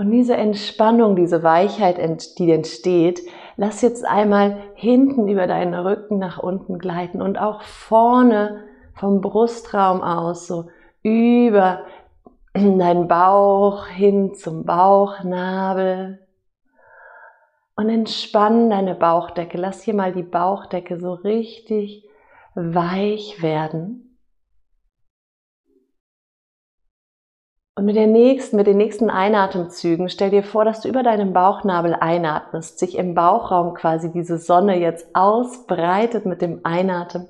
Und 0.00 0.10
diese 0.12 0.34
Entspannung, 0.34 1.14
diese 1.14 1.42
Weichheit, 1.42 1.98
die 2.38 2.50
entsteht, 2.50 3.20
lass 3.58 3.82
jetzt 3.82 4.02
einmal 4.02 4.56
hinten 4.72 5.28
über 5.28 5.46
deinen 5.46 5.74
Rücken 5.74 6.16
nach 6.16 6.38
unten 6.38 6.78
gleiten 6.78 7.20
und 7.20 7.38
auch 7.38 7.60
vorne 7.60 8.64
vom 8.94 9.20
Brustraum 9.20 10.00
aus, 10.00 10.46
so 10.46 10.68
über 11.02 11.80
deinen 12.54 13.08
Bauch 13.08 13.88
hin 13.88 14.32
zum 14.32 14.64
Bauchnabel. 14.64 16.26
Und 17.76 17.90
entspann 17.90 18.70
deine 18.70 18.94
Bauchdecke. 18.94 19.58
Lass 19.58 19.82
hier 19.82 19.94
mal 19.94 20.14
die 20.14 20.22
Bauchdecke 20.22 20.98
so 20.98 21.12
richtig 21.12 22.08
weich 22.54 23.42
werden. 23.42 24.09
Und 27.76 27.84
mit, 27.86 27.96
der 27.96 28.08
nächsten, 28.08 28.56
mit 28.56 28.66
den 28.66 28.76
nächsten 28.76 29.10
Einatemzügen 29.10 30.08
stell 30.08 30.30
dir 30.30 30.42
vor, 30.42 30.64
dass 30.64 30.80
du 30.80 30.88
über 30.88 31.02
deinen 31.02 31.32
Bauchnabel 31.32 31.94
einatmest, 31.94 32.78
sich 32.78 32.96
im 32.96 33.14
Bauchraum 33.14 33.74
quasi 33.74 34.10
diese 34.12 34.38
Sonne 34.38 34.78
jetzt 34.78 35.14
ausbreitet 35.14 36.26
mit 36.26 36.42
dem 36.42 36.60
Einatmen. 36.64 37.28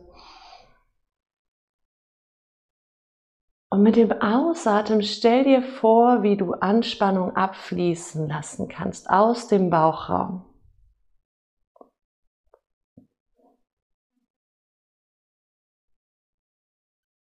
Und 3.73 3.83
mit 3.83 3.95
dem 3.95 4.11
Ausatmen 4.21 5.03
stell 5.03 5.45
dir 5.45 5.63
vor, 5.63 6.25
wie 6.25 6.37
du 6.37 6.55
Anspannung 6.55 7.37
abfließen 7.37 8.27
lassen 8.29 8.67
kannst 8.67 9.09
aus 9.09 9.47
dem 9.47 9.71
Bauchraum. 9.71 10.45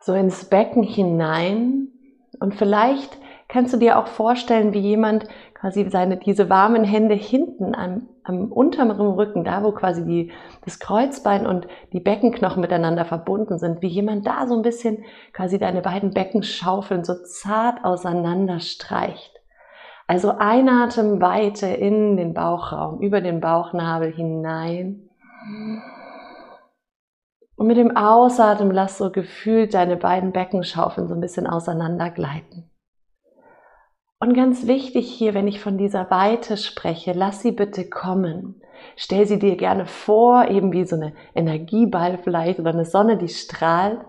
So 0.01 0.13
ins 0.13 0.45
Becken 0.45 0.83
hinein 0.83 1.96
und 2.39 2.55
vielleicht 2.55 3.17
kannst 3.47 3.73
du 3.73 3.77
dir 3.77 3.97
auch 3.97 4.07
vorstellen, 4.07 4.73
wie 4.73 4.79
jemand 4.79 5.25
quasi 5.53 5.89
seine, 5.89 6.17
diese 6.17 6.49
warmen 6.49 6.83
Hände 6.83 7.15
hinten 7.15 7.73
am, 7.73 8.09
am 8.23 8.51
unteren 8.51 8.91
Rücken, 8.91 9.43
da 9.43 9.63
wo 9.63 9.71
quasi 9.71 10.05
die, 10.05 10.31
das 10.65 10.79
Kreuzbein 10.79 11.47
und 11.47 11.67
die 11.93 11.99
Beckenknochen 11.99 12.61
miteinander 12.61 13.05
verbunden 13.05 13.57
sind, 13.57 13.81
wie 13.81 13.87
jemand 13.87 14.27
da 14.27 14.47
so 14.47 14.55
ein 14.55 14.61
bisschen 14.61 15.03
quasi 15.33 15.57
deine 15.57 15.81
beiden 15.81 16.11
Beckenschaufeln 16.11 17.03
so 17.03 17.15
zart 17.23 17.83
auseinander 17.83 18.59
streicht. 18.59 19.33
Also 20.07 20.31
Einatmen 20.37 21.21
weiter 21.21 21.77
in 21.77 22.15
den 22.15 22.33
Bauchraum, 22.33 23.01
über 23.01 23.19
den 23.19 23.41
Bauchnabel 23.41 24.13
hinein. 24.13 25.09
Und 27.57 27.65
mit 27.65 27.77
dem 27.77 27.97
Ausatmen 27.97 28.71
lass 28.71 28.99
so 28.99 29.11
gefühlt 29.11 29.73
deine 29.73 29.97
beiden 29.97 30.31
Beckenschaufeln 30.31 31.07
so 31.07 31.15
ein 31.15 31.21
bisschen 31.21 31.47
auseinander 31.47 32.11
gleiten. 32.11 32.69
Und 34.19 34.35
ganz 34.35 34.67
wichtig 34.67 35.11
hier, 35.11 35.33
wenn 35.33 35.47
ich 35.47 35.59
von 35.59 35.77
dieser 35.77 36.09
Weite 36.09 36.55
spreche, 36.55 37.13
lass 37.13 37.41
sie 37.41 37.51
bitte 37.51 37.89
kommen. 37.89 38.61
Stell 38.95 39.25
sie 39.25 39.39
dir 39.39 39.57
gerne 39.57 39.87
vor, 39.87 40.47
eben 40.49 40.71
wie 40.71 40.85
so 40.85 40.95
eine 40.95 41.13
Energieball 41.33 42.19
vielleicht 42.19 42.59
oder 42.59 42.71
eine 42.71 42.85
Sonne, 42.85 43.17
die 43.17 43.27
strahlt. 43.27 43.99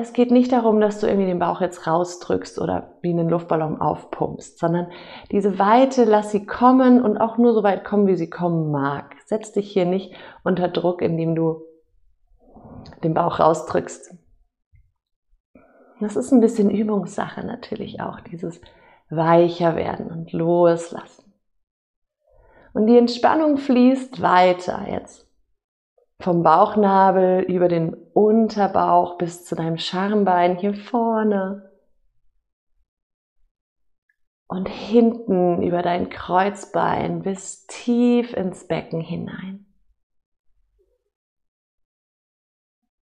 Es 0.00 0.14
geht 0.14 0.30
nicht 0.30 0.50
darum, 0.52 0.80
dass 0.80 0.98
du 0.98 1.06
irgendwie 1.06 1.26
den 1.26 1.38
Bauch 1.38 1.60
jetzt 1.60 1.86
rausdrückst 1.86 2.58
oder 2.58 2.94
wie 3.02 3.10
einen 3.10 3.28
Luftballon 3.28 3.80
aufpumpst, 3.80 4.58
sondern 4.58 4.90
diese 5.30 5.58
Weite, 5.58 6.04
lass 6.04 6.30
sie 6.30 6.46
kommen 6.46 7.02
und 7.02 7.18
auch 7.18 7.36
nur 7.36 7.52
so 7.52 7.62
weit 7.62 7.84
kommen, 7.84 8.06
wie 8.06 8.16
sie 8.16 8.30
kommen 8.30 8.70
mag. 8.70 9.14
Setz 9.26 9.52
dich 9.52 9.70
hier 9.70 9.84
nicht 9.84 10.14
unter 10.42 10.68
Druck, 10.68 11.02
indem 11.02 11.34
du 11.34 11.62
den 13.04 13.14
Bauch 13.14 13.38
rausdrückst. 13.40 14.14
Das 16.00 16.16
ist 16.16 16.32
ein 16.32 16.40
bisschen 16.40 16.70
Übungssache 16.70 17.46
natürlich 17.46 18.00
auch, 18.00 18.20
dieses 18.20 18.60
weicher 19.10 19.76
werden 19.76 20.10
und 20.10 20.32
loslassen. 20.32 21.34
Und 22.72 22.86
die 22.86 22.96
Entspannung 22.96 23.58
fließt 23.58 24.22
weiter 24.22 24.86
jetzt 24.90 25.29
vom 26.20 26.42
Bauchnabel 26.42 27.40
über 27.40 27.68
den 27.68 27.94
Unterbauch 27.94 29.18
bis 29.18 29.44
zu 29.44 29.54
deinem 29.56 29.78
Schambein 29.78 30.56
hier 30.56 30.74
vorne 30.74 31.70
und 34.46 34.68
hinten 34.68 35.62
über 35.62 35.82
dein 35.82 36.10
Kreuzbein 36.10 37.22
bis 37.22 37.66
tief 37.66 38.34
ins 38.34 38.66
Becken 38.66 39.00
hinein. 39.00 39.66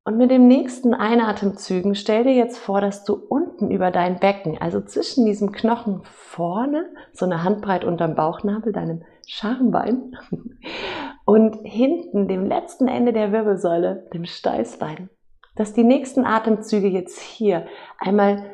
Und 0.04 0.16
mit 0.16 0.30
dem 0.30 0.48
nächsten 0.48 0.94
Einatemzügen 0.94 1.94
stell 1.94 2.24
dir 2.24 2.34
jetzt 2.34 2.58
vor, 2.58 2.80
dass 2.80 3.04
du 3.04 3.14
unten 3.14 3.70
über 3.70 3.90
dein 3.90 4.18
Becken, 4.18 4.58
also 4.60 4.80
zwischen 4.80 5.24
diesem 5.24 5.52
Knochen 5.52 6.02
vorne, 6.04 6.92
so 7.12 7.26
eine 7.26 7.44
Handbreit 7.44 7.84
unterm 7.84 8.14
Bauchnabel, 8.14 8.72
deinem 8.72 9.04
Schambein, 9.26 10.16
und 11.30 11.60
hinten, 11.62 12.26
dem 12.26 12.44
letzten 12.44 12.88
Ende 12.88 13.12
der 13.12 13.30
Wirbelsäule, 13.30 14.08
dem 14.12 14.24
Steißbein, 14.24 15.10
dass 15.54 15.72
die 15.72 15.84
nächsten 15.84 16.24
Atemzüge 16.24 16.88
jetzt 16.88 17.20
hier 17.20 17.68
einmal 18.00 18.50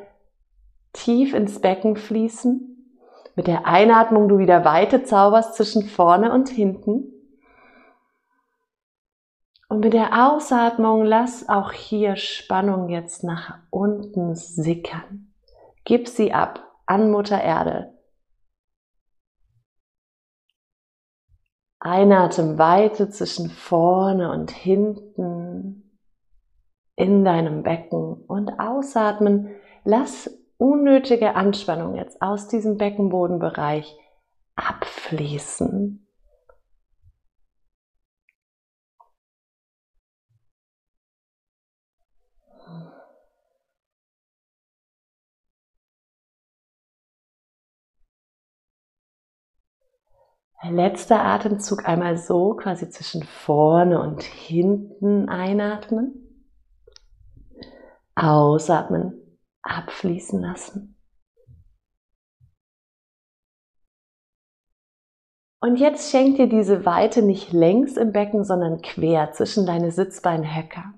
tief 0.93 1.33
ins 1.33 1.59
Becken 1.63 1.97
fließen. 1.97 2.93
Mit 3.35 3.47
der 3.47 3.67
Einatmung 3.67 4.29
du 4.29 4.37
wieder 4.37 4.67
Weite 4.67 5.05
zauberst 5.05 5.55
zwischen 5.55 5.85
vorne 5.85 6.31
und 6.35 6.51
hinten. 6.51 7.15
Und 9.71 9.81
mit 9.81 9.95
der 9.95 10.29
Ausatmung 10.29 11.03
lass 11.03 11.49
auch 11.49 11.73
hier 11.73 12.17
Spannung 12.17 12.91
jetzt 12.91 13.25
nach 13.25 13.57
unten 13.71 14.35
sickern. 14.35 15.33
Gib 15.85 16.09
sie 16.09 16.35
ab 16.35 16.61
an 16.85 17.11
Mutter 17.11 17.41
Erde. 17.41 17.96
Einatmen 21.87 22.59
Weite 22.59 23.11
zwischen 23.11 23.49
vorne 23.49 24.33
und 24.33 24.51
hinten 24.51 25.99
in 26.97 27.25
deinem 27.25 27.63
Becken 27.63 28.25
und 28.27 28.59
ausatmen. 28.59 29.51
Lass 29.85 30.31
unnötige 30.59 31.35
Anspannung 31.37 31.95
jetzt 31.95 32.21
aus 32.21 32.49
diesem 32.49 32.77
Beckenbodenbereich 32.77 33.97
abfließen. 34.57 36.06
Letzter 50.63 51.23
Atemzug 51.23 51.87
einmal 51.87 52.17
so, 52.17 52.55
quasi 52.55 52.89
zwischen 52.89 53.23
vorne 53.23 54.01
und 54.01 54.23
hinten 54.23 55.29
einatmen. 55.29 56.23
Ausatmen, 58.15 59.39
abfließen 59.63 60.41
lassen. 60.41 60.97
Und 65.61 65.77
jetzt 65.77 66.11
schenk 66.11 66.37
dir 66.37 66.49
diese 66.49 66.87
Weite 66.87 67.23
nicht 67.23 67.53
längs 67.53 67.97
im 67.97 68.13
Becken, 68.13 68.45
sondern 68.45 68.81
quer 68.83 69.33
zwischen 69.33 69.67
deine 69.67 69.91
Sitzbeinhöcker. 69.91 70.95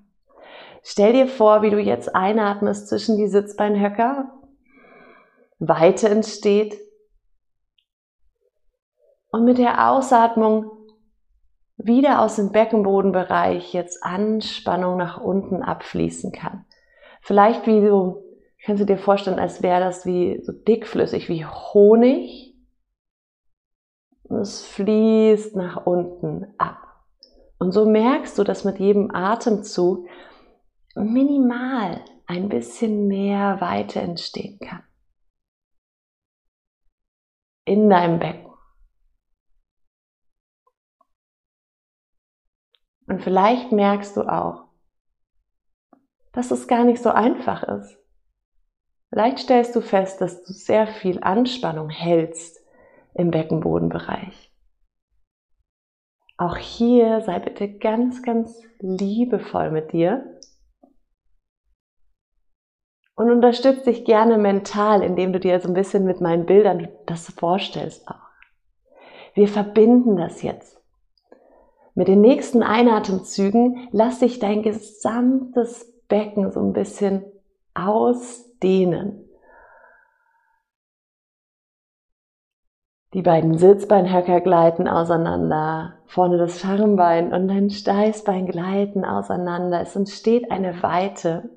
Stell 0.83 1.13
dir 1.13 1.27
vor, 1.27 1.61
wie 1.61 1.69
du 1.69 1.79
jetzt 1.79 2.15
einatmest 2.15 2.87
zwischen 2.87 3.17
die 3.17 3.27
Sitzbeinhöcker. 3.27 4.31
Weite 5.59 6.07
entsteht, 6.07 6.77
und 9.31 9.45
mit 9.45 9.57
der 9.57 9.91
Ausatmung 9.91 10.71
wieder 11.77 12.21
aus 12.21 12.35
dem 12.35 12.51
Beckenbodenbereich 12.51 13.73
jetzt 13.73 14.03
Anspannung 14.03 14.97
nach 14.97 15.21
unten 15.21 15.63
abfließen 15.63 16.31
kann. 16.31 16.65
Vielleicht 17.21 17.67
wie 17.67 17.85
so, 17.87 18.23
kannst 18.63 18.81
du 18.81 18.85
dir 18.85 18.97
vorstellen, 18.97 19.39
als 19.39 19.63
wäre 19.63 19.79
das 19.79 20.05
wie 20.05 20.41
so 20.43 20.51
dickflüssig, 20.51 21.29
wie 21.29 21.45
Honig. 21.45 22.55
Und 24.23 24.39
es 24.39 24.65
fließt 24.65 25.55
nach 25.55 25.85
unten 25.85 26.53
ab. 26.57 26.77
Und 27.59 27.71
so 27.71 27.85
merkst 27.89 28.37
du, 28.37 28.43
dass 28.43 28.63
mit 28.63 28.79
jedem 28.79 29.13
Atemzug 29.13 30.07
minimal 30.95 32.03
ein 32.25 32.49
bisschen 32.49 33.07
mehr 33.07 33.59
Weite 33.59 33.99
entstehen 33.99 34.59
kann. 34.59 34.83
In 37.65 37.89
deinem 37.89 38.19
Becken. 38.19 38.48
Und 43.09 43.21
vielleicht 43.21 43.71
merkst 43.71 44.15
du 44.15 44.21
auch, 44.21 44.65
dass 46.31 46.51
es 46.51 46.67
gar 46.67 46.85
nicht 46.85 47.01
so 47.01 47.09
einfach 47.09 47.63
ist. 47.63 47.97
Vielleicht 49.09 49.39
stellst 49.39 49.75
du 49.75 49.81
fest, 49.81 50.21
dass 50.21 50.43
du 50.43 50.53
sehr 50.53 50.87
viel 50.87 51.21
Anspannung 51.21 51.89
hältst 51.89 52.63
im 53.15 53.31
Beckenbodenbereich. 53.31 54.53
Auch 56.37 56.55
hier 56.55 57.21
sei 57.21 57.39
bitte 57.39 57.79
ganz, 57.79 58.21
ganz 58.21 58.61
liebevoll 58.79 59.71
mit 59.71 59.91
dir 59.91 60.39
Und 63.19 63.29
unterstütze 63.31 63.91
dich 63.91 64.05
gerne 64.05 64.37
mental, 64.37 65.03
indem 65.03 65.33
du 65.33 65.41
dir 65.41 65.59
so 65.59 65.67
ein 65.67 65.73
bisschen 65.73 66.05
mit 66.05 66.21
meinen 66.21 66.45
Bildern 66.45 66.87
das 67.05 67.29
vorstellst 67.29 68.07
auch. 68.07 68.29
Wir 69.33 69.49
verbinden 69.49 70.15
das 70.15 70.41
jetzt. 70.41 70.78
Mit 71.99 72.07
den 72.07 72.21
nächsten 72.21 72.63
Einatemzügen 72.63 73.89
lass 73.91 74.19
dich 74.19 74.39
dein 74.39 74.63
gesamtes 74.63 75.85
Becken 76.07 76.49
so 76.49 76.61
ein 76.61 76.71
bisschen 76.71 77.25
ausdehnen. 77.73 79.27
Die 83.13 83.21
beiden 83.21 83.57
Sitzbeinhöcker 83.57 84.39
gleiten 84.39 84.87
auseinander, 84.87 85.95
vorne 86.05 86.37
das 86.37 86.61
Schambein 86.61 87.33
und 87.33 87.49
dein 87.49 87.69
Steißbein 87.69 88.45
gleiten 88.45 89.03
auseinander. 89.03 89.81
Es 89.81 89.93
entsteht 89.97 90.51
eine 90.51 90.81
Weite. 90.81 91.49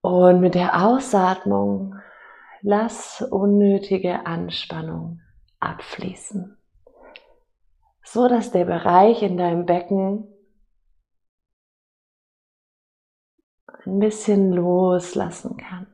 Und 0.00 0.40
mit 0.40 0.54
der 0.54 0.86
Ausatmung 0.86 1.96
lass 2.62 3.20
unnötige 3.20 4.26
Anspannung 4.26 5.22
abfließen, 5.60 6.56
so 8.02 8.28
dass 8.28 8.50
der 8.50 8.64
Bereich 8.64 9.22
in 9.22 9.36
deinem 9.36 9.66
Becken 9.66 10.26
ein 13.84 13.98
bisschen 13.98 14.52
loslassen 14.52 15.56
kann. 15.56 15.86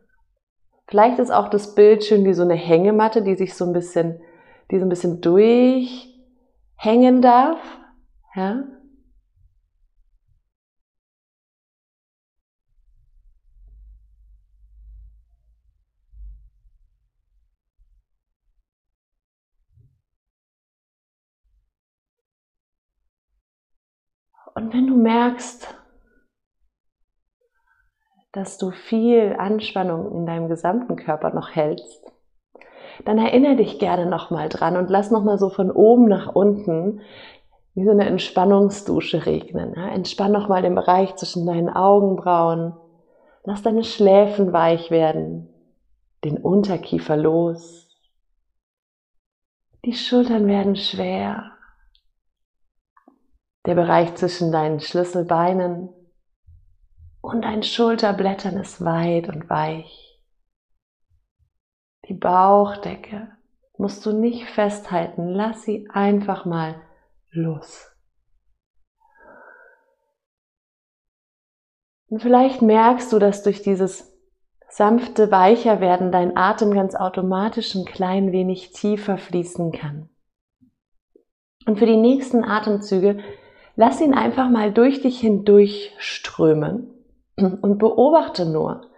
Vielleicht 0.89 1.19
ist 1.19 1.31
auch 1.31 1.49
das 1.49 1.75
Bild 1.75 2.05
schön 2.05 2.25
wie 2.25 2.35
so 2.35 2.43
eine 2.43 2.55
Hängematte, 2.55 3.23
die 3.23 3.35
sich 3.35 3.55
so 3.55 3.65
ein 3.65 3.73
bisschen, 3.73 4.21
die 4.71 4.79
so 4.79 4.87
ein 4.87 4.89
bisschen 4.89 5.21
durchhängen 5.21 6.13
darf. 7.23 7.59
Ja? 8.35 8.65
Wenn 24.77 24.89
du 24.89 24.97
merkst, 24.97 25.75
dass 28.33 28.59
du 28.59 28.73
viel 28.73 29.35
Anspannung 29.39 30.13
in 30.13 30.27
deinem 30.27 30.51
gesamten 30.51 30.97
Körper 30.97 31.33
noch 31.33 31.55
hältst, 31.55 32.05
dann 33.07 33.17
erinnere 33.17 33.57
dich 33.57 33.79
gerne 33.79 34.05
nochmal 34.05 34.51
dran 34.51 34.77
und 34.77 34.91
lass 34.91 35.11
nochmal 35.11 35.39
so 35.39 35.49
von 35.49 35.71
oben 35.71 36.09
nach 36.09 36.35
unten 36.35 37.01
wie 37.75 37.85
so 37.87 37.91
eine 37.91 38.05
Entspannungsdusche 38.05 39.25
regnen. 39.25 39.73
Entspann 39.75 40.33
nochmal 40.33 40.61
den 40.61 40.75
Bereich 40.75 41.17
zwischen 41.17 41.47
deinen 41.47 41.71
Augenbrauen. 41.71 42.75
Lass 43.45 43.63
deine 43.63 43.85
Schläfen 43.85 44.53
weich 44.53 44.91
werden, 44.91 45.49
den 46.23 46.37
Unterkiefer 46.37 47.17
los. 47.17 47.89
Die 49.87 49.95
Schultern 49.95 50.47
werden 50.47 50.77
schwer. 50.77 51.56
Der 53.67 53.75
Bereich 53.75 54.15
zwischen 54.15 54.53
deinen 54.53 54.79
Schlüsselbeinen 54.79 55.89
und 57.21 57.43
dein 57.43 57.65
Schulterblättern 57.65 58.57
ist 58.59 58.85
weit 58.85 59.29
und 59.29 59.51
weich. 59.51 60.23
Die 62.09 62.15
Bauchdecke 62.15 63.37
musst 63.77 64.07
du 64.07 64.13
nicht 64.13 64.49
festhalten, 64.49 65.31
lass 65.31 65.63
sie 65.63 65.89
einfach 65.91 66.45
mal 66.45 66.81
los. 67.33 67.91
Und 72.09 72.23
vielleicht 72.23 72.63
merkst 72.63 73.13
du, 73.13 73.19
dass 73.19 73.43
durch 73.43 73.63
dieses 73.63 74.17
sanfte 74.69 75.33
Weicherwerden 75.33 76.13
dein 76.13 76.37
Atem 76.37 76.73
ganz 76.73 76.95
automatisch 76.95 77.75
ein 77.75 77.85
klein 77.85 78.31
wenig 78.31 78.71
tiefer 78.71 79.19
fließen 79.19 79.73
kann. 79.73 80.09
Und 81.67 81.81
für 81.81 81.87
die 81.87 81.97
nächsten 81.97 82.45
Atemzüge 82.45 83.19
lass 83.77 84.01
ihn 84.01 84.15
einfach 84.15 84.49
mal 84.49 84.73
durch 84.73 85.03
dich 85.03 85.21
hindurch 85.21 85.95
strömen 85.99 86.91
und 87.37 87.79
beobachte 87.79 88.47
nur, 88.47 88.91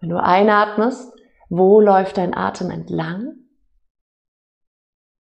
wenn 0.00 0.08
du 0.08 0.20
einatmest, 0.20 1.14
wo 1.48 1.80
läuft 1.80 2.16
dein 2.16 2.34
Atem 2.34 2.70
entlang? 2.70 3.34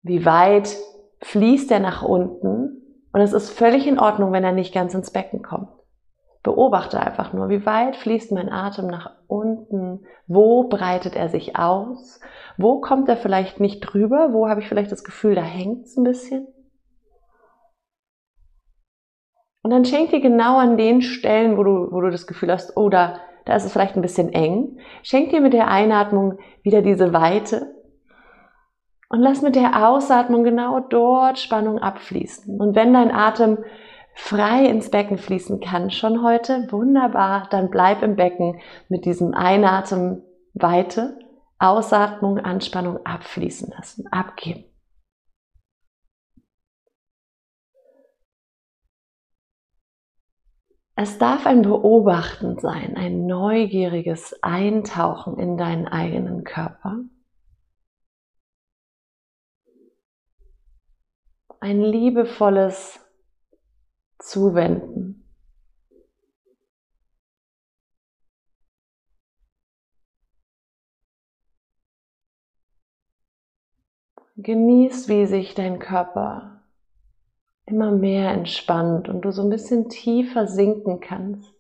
Wie 0.03 0.25
weit 0.25 0.77
fließt 1.23 1.71
er 1.71 1.81
nach 1.81 2.03
unten? 2.03 2.83
Und 3.13 3.21
es 3.21 3.33
ist 3.33 3.51
völlig 3.51 3.87
in 3.87 3.99
Ordnung, 3.99 4.33
wenn 4.33 4.45
er 4.45 4.53
nicht 4.53 4.75
ganz 4.75 4.93
ins 4.93 5.11
Becken 5.11 5.43
kommt. 5.43 5.71
Beobachte 6.43 7.01
einfach 7.01 7.33
nur, 7.33 7.49
wie 7.49 7.65
weit 7.65 7.97
fließt 7.97 8.33
mein 8.33 8.53
Atem 8.53 8.87
nach 8.87 9.13
unten? 9.27 10.05
Wo 10.27 10.65
breitet 10.69 11.17
er 11.17 11.29
sich 11.29 11.57
aus? 11.57 12.21
Wo 12.57 12.81
kommt 12.81 13.09
er 13.09 13.17
vielleicht 13.17 13.59
nicht 13.59 13.81
drüber? 13.81 14.33
Wo 14.33 14.49
habe 14.49 14.61
ich 14.61 14.69
vielleicht 14.69 14.93
das 14.93 15.03
Gefühl, 15.03 15.35
da 15.35 15.43
hängt 15.43 15.87
es 15.87 15.97
ein 15.97 16.05
bisschen? 16.05 16.47
Und 19.67 19.71
dann 19.71 19.85
schenk 19.85 20.11
dir 20.11 20.21
genau 20.21 20.59
an 20.59 20.77
den 20.77 21.03
Stellen, 21.03 21.57
wo 21.57 21.65
du, 21.65 21.89
wo 21.91 22.01
du 22.01 22.09
das 22.13 22.29
Gefühl 22.29 22.53
hast, 22.53 22.77
oh, 22.77 22.89
da, 22.89 23.19
da 23.47 23.57
ist 23.57 23.65
es 23.65 23.73
vielleicht 23.73 23.97
ein 23.97 24.01
bisschen 24.01 24.33
eng. 24.33 24.79
Schenk 25.03 25.31
dir 25.31 25.41
mit 25.41 25.55
der 25.55 25.67
Einatmung 25.67 26.39
wieder 26.63 26.83
diese 26.83 27.13
Weite 27.13 27.75
und 29.09 29.19
lass 29.19 29.43
mit 29.43 29.57
der 29.57 29.89
Ausatmung 29.89 30.45
genau 30.45 30.79
dort 30.79 31.41
Spannung 31.41 31.81
abfließen. 31.81 32.61
Und 32.61 32.77
wenn 32.77 32.93
dein 32.93 33.11
Atem 33.11 33.59
frei 34.15 34.67
ins 34.67 34.93
Becken 34.93 35.19
fließen 35.19 35.59
kann, 35.59 35.91
schon 35.91 36.23
heute, 36.23 36.69
wunderbar, 36.71 37.49
dann 37.51 37.69
bleib 37.69 38.05
im 38.05 38.15
Becken 38.15 38.61
mit 38.89 39.05
diesem 39.05 39.35
Einatmen 39.35 40.23
Weite, 40.55 41.19
Ausatmung, 41.59 42.39
Anspannung 42.39 43.05
abfließen 43.05 43.73
lassen, 43.77 44.07
abgeben. 44.13 44.63
Es 50.99 51.19
darf 51.19 51.45
ein 51.45 51.61
Beobachten 51.61 52.59
sein, 52.59 52.97
ein 52.97 53.27
neugieriges 53.27 54.43
Eintauchen 54.43 55.39
in 55.39 55.59
deinen 55.59 55.87
eigenen 55.87 56.43
Körper. 56.43 57.01
Ein 61.61 61.83
liebevolles 61.83 62.99
Zuwenden. 64.19 65.29
Genieß, 74.37 75.09
wie 75.09 75.27
sich 75.27 75.55
dein 75.55 75.79
Körper 75.79 76.56
immer 77.67 77.91
mehr 77.91 78.31
entspannt 78.31 79.09
und 79.09 79.23
du 79.23 79.33
so 79.33 79.43
ein 79.43 79.51
bisschen 79.51 79.89
tiefer 79.89 80.47
sinken 80.47 81.01
kannst. 81.01 81.53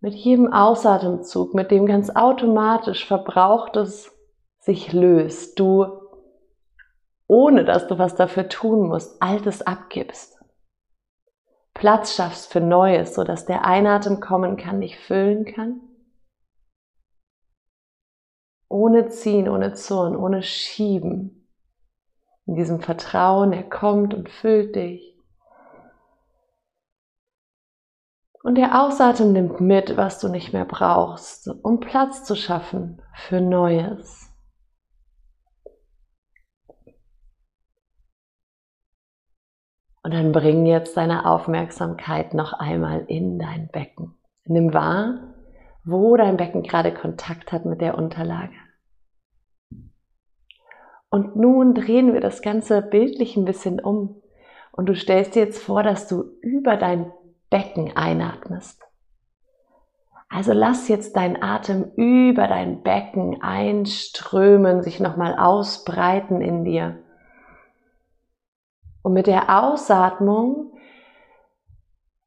Mit 0.00 0.14
jedem 0.14 0.52
Ausatemzug, 0.52 1.54
mit 1.54 1.70
dem 1.70 1.86
ganz 1.86 2.10
automatisch 2.10 3.06
Verbrauchtes 3.06 4.10
sich 4.58 4.92
löst, 4.92 5.58
du, 5.58 5.86
ohne 7.26 7.64
dass 7.64 7.86
du 7.86 7.98
was 7.98 8.14
dafür 8.14 8.48
tun 8.48 8.88
musst, 8.88 9.20
Altes 9.22 9.62
abgibst. 9.62 10.38
Platz 11.74 12.14
schaffst 12.14 12.52
für 12.52 12.60
Neues, 12.60 13.14
sodass 13.14 13.46
der 13.46 13.64
Einatem 13.64 14.20
kommen 14.20 14.56
kann, 14.56 14.80
dich 14.80 14.98
füllen 14.98 15.44
kann. 15.44 15.80
Ohne 18.68 19.08
ziehen, 19.08 19.48
ohne 19.48 19.74
zurren, 19.74 20.16
ohne 20.16 20.42
schieben 20.42 21.43
in 22.46 22.56
diesem 22.56 22.80
Vertrauen, 22.80 23.52
er 23.52 23.62
kommt 23.62 24.14
und 24.14 24.28
füllt 24.28 24.76
dich. 24.76 25.14
Und 28.42 28.56
der 28.56 28.82
Ausatem 28.82 29.32
nimmt 29.32 29.60
mit, 29.60 29.96
was 29.96 30.20
du 30.20 30.28
nicht 30.28 30.52
mehr 30.52 30.66
brauchst, 30.66 31.48
um 31.62 31.80
Platz 31.80 32.24
zu 32.24 32.36
schaffen 32.36 33.00
für 33.14 33.40
Neues. 33.40 34.30
Und 40.02 40.12
dann 40.12 40.32
bring 40.32 40.66
jetzt 40.66 40.98
deine 40.98 41.24
Aufmerksamkeit 41.24 42.34
noch 42.34 42.52
einmal 42.52 43.06
in 43.08 43.38
dein 43.38 43.68
Becken. 43.68 44.14
Nimm 44.44 44.74
wahr, 44.74 45.34
wo 45.82 46.14
dein 46.18 46.36
Becken 46.36 46.62
gerade 46.62 46.92
Kontakt 46.92 47.52
hat 47.52 47.64
mit 47.64 47.80
der 47.80 47.96
Unterlage. 47.96 48.52
Und 51.14 51.36
nun 51.36 51.74
drehen 51.74 52.12
wir 52.12 52.20
das 52.20 52.42
Ganze 52.42 52.82
bildlich 52.82 53.36
ein 53.36 53.44
bisschen 53.44 53.78
um. 53.78 54.20
Und 54.72 54.86
du 54.86 54.96
stellst 54.96 55.36
dir 55.36 55.44
jetzt 55.44 55.62
vor, 55.62 55.84
dass 55.84 56.08
du 56.08 56.24
über 56.40 56.76
dein 56.76 57.12
Becken 57.50 57.96
einatmest. 57.96 58.82
Also 60.28 60.52
lass 60.52 60.88
jetzt 60.88 61.14
deinen 61.14 61.40
Atem 61.40 61.92
über 61.94 62.48
dein 62.48 62.82
Becken 62.82 63.40
einströmen, 63.40 64.82
sich 64.82 64.98
nochmal 64.98 65.38
ausbreiten 65.38 66.40
in 66.40 66.64
dir. 66.64 66.98
Und 69.02 69.12
mit 69.12 69.28
der 69.28 69.62
Ausatmung 69.62 70.72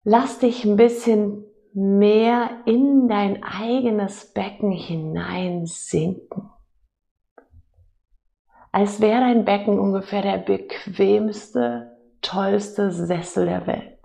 lass 0.05 0.39
dich 0.39 0.63
ein 0.63 0.77
bisschen 0.77 1.43
mehr 1.73 2.51
in 2.63 3.09
dein 3.09 3.43
eigenes 3.43 4.31
Becken 4.31 4.71
hineinsinken. 4.71 6.51
Als 8.77 9.01
wäre 9.01 9.21
dein 9.21 9.43
Becken 9.43 9.79
ungefähr 9.79 10.21
der 10.21 10.37
bequemste, 10.37 11.97
tollste 12.21 12.91
Sessel 12.91 13.47
der 13.47 13.65
Welt. 13.65 13.97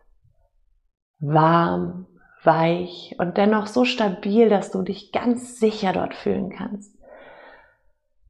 Warm, 1.19 2.07
weich 2.43 3.15
und 3.19 3.37
dennoch 3.37 3.67
so 3.67 3.85
stabil, 3.85 4.49
dass 4.49 4.71
du 4.71 4.81
dich 4.81 5.13
ganz 5.13 5.61
sicher 5.61 5.93
dort 5.93 6.15
fühlen 6.15 6.49
kannst. 6.49 6.97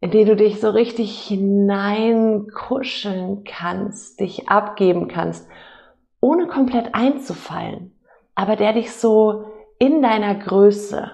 In 0.00 0.10
den 0.10 0.26
du 0.26 0.34
dich 0.34 0.60
so 0.60 0.70
richtig 0.70 1.16
hineinkuscheln 1.28 3.44
kannst, 3.44 4.18
dich 4.18 4.48
abgeben 4.48 5.06
kannst, 5.06 5.48
ohne 6.20 6.48
komplett 6.48 6.92
einzufallen 6.92 7.96
aber 8.34 8.56
der 8.56 8.72
dich 8.72 8.90
so 8.92 9.44
in 9.78 10.02
deiner 10.02 10.34
Größe, 10.34 11.12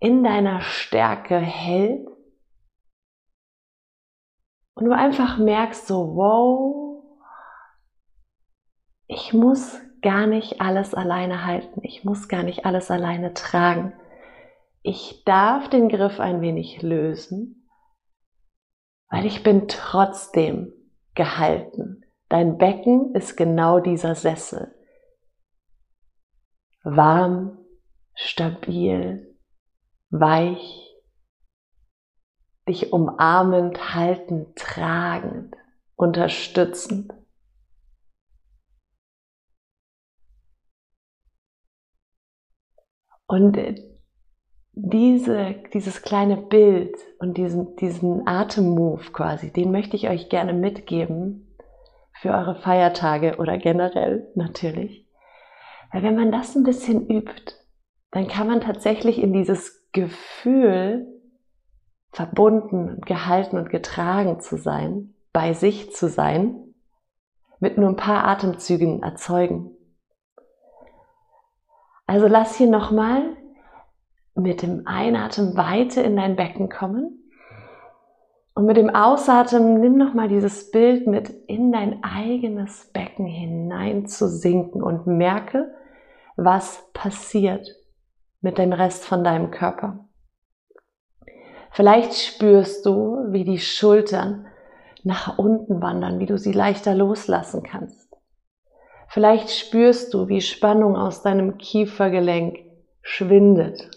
in 0.00 0.24
deiner 0.24 0.62
Stärke 0.62 1.36
hält 1.36 2.08
und 4.74 4.86
du 4.86 4.92
einfach 4.92 5.38
merkst 5.38 5.86
so, 5.86 6.16
wow, 6.16 7.04
ich 9.06 9.32
muss 9.32 9.80
gar 10.02 10.26
nicht 10.26 10.60
alles 10.60 10.94
alleine 10.94 11.44
halten, 11.44 11.80
ich 11.82 12.04
muss 12.04 12.28
gar 12.28 12.42
nicht 12.42 12.64
alles 12.66 12.90
alleine 12.90 13.34
tragen. 13.34 13.92
Ich 14.82 15.24
darf 15.24 15.68
den 15.68 15.88
Griff 15.88 16.20
ein 16.20 16.40
wenig 16.40 16.82
lösen, 16.82 17.68
weil 19.10 19.24
ich 19.24 19.42
bin 19.42 19.68
trotzdem 19.68 20.72
gehalten. 21.14 22.04
Dein 22.28 22.58
Becken 22.58 23.14
ist 23.14 23.36
genau 23.36 23.80
dieser 23.80 24.14
Sessel 24.14 24.74
warm, 26.84 27.58
stabil, 28.14 29.34
weich, 30.10 30.83
dich 32.68 32.92
umarmend, 32.92 33.94
haltend, 33.94 34.56
tragend, 34.56 35.56
unterstützend. 35.96 37.12
Und 43.26 43.58
diese, 44.72 45.54
dieses 45.72 46.02
kleine 46.02 46.36
Bild 46.36 46.96
und 47.18 47.36
diesen, 47.36 47.76
diesen 47.76 48.26
Atemmove 48.26 49.12
quasi, 49.12 49.52
den 49.52 49.70
möchte 49.70 49.96
ich 49.96 50.08
euch 50.08 50.28
gerne 50.28 50.52
mitgeben 50.52 51.56
für 52.20 52.30
eure 52.30 52.56
Feiertage 52.56 53.36
oder 53.38 53.58
generell 53.58 54.30
natürlich. 54.34 55.06
Weil 55.92 56.02
wenn 56.02 56.16
man 56.16 56.32
das 56.32 56.56
ein 56.56 56.64
bisschen 56.64 57.08
übt, 57.08 57.54
dann 58.10 58.28
kann 58.28 58.46
man 58.46 58.60
tatsächlich 58.60 59.20
in 59.20 59.32
dieses 59.32 59.88
Gefühl, 59.92 61.13
verbunden, 62.14 63.00
gehalten 63.00 63.58
und 63.58 63.70
getragen 63.70 64.40
zu 64.40 64.56
sein, 64.56 65.14
bei 65.32 65.52
sich 65.52 65.92
zu 65.92 66.08
sein, 66.08 66.74
mit 67.58 67.76
nur 67.76 67.88
ein 67.88 67.96
paar 67.96 68.24
Atemzügen 68.24 69.02
erzeugen. 69.02 69.72
Also 72.06 72.28
lass 72.28 72.56
hier 72.56 72.68
nochmal 72.68 73.36
mit 74.34 74.62
dem 74.62 74.86
Einatmen 74.86 75.56
Weite 75.56 76.02
in 76.02 76.16
dein 76.16 76.36
Becken 76.36 76.68
kommen. 76.68 77.20
Und 78.54 78.66
mit 78.66 78.76
dem 78.76 78.90
Ausatmen 78.90 79.80
nimm 79.80 79.96
nochmal 79.96 80.28
dieses 80.28 80.70
Bild 80.70 81.08
mit 81.08 81.30
in 81.48 81.72
dein 81.72 82.04
eigenes 82.04 82.92
Becken 82.92 83.26
hinein 83.26 84.06
zu 84.06 84.28
sinken 84.28 84.82
und 84.82 85.08
merke, 85.08 85.74
was 86.36 86.88
passiert 86.92 87.74
mit 88.40 88.58
dem 88.58 88.72
Rest 88.72 89.04
von 89.04 89.24
deinem 89.24 89.50
Körper. 89.50 90.03
Vielleicht 91.74 92.14
spürst 92.14 92.86
du, 92.86 93.18
wie 93.30 93.44
die 93.44 93.58
Schultern 93.58 94.46
nach 95.02 95.38
unten 95.38 95.82
wandern, 95.82 96.18
wie 96.20 96.26
du 96.26 96.38
sie 96.38 96.52
leichter 96.52 96.94
loslassen 96.94 97.62
kannst. 97.62 98.16
Vielleicht 99.08 99.50
spürst 99.50 100.14
du, 100.14 100.28
wie 100.28 100.40
Spannung 100.40 100.96
aus 100.96 101.22
deinem 101.22 101.58
Kiefergelenk 101.58 102.58
schwindet, 103.02 103.90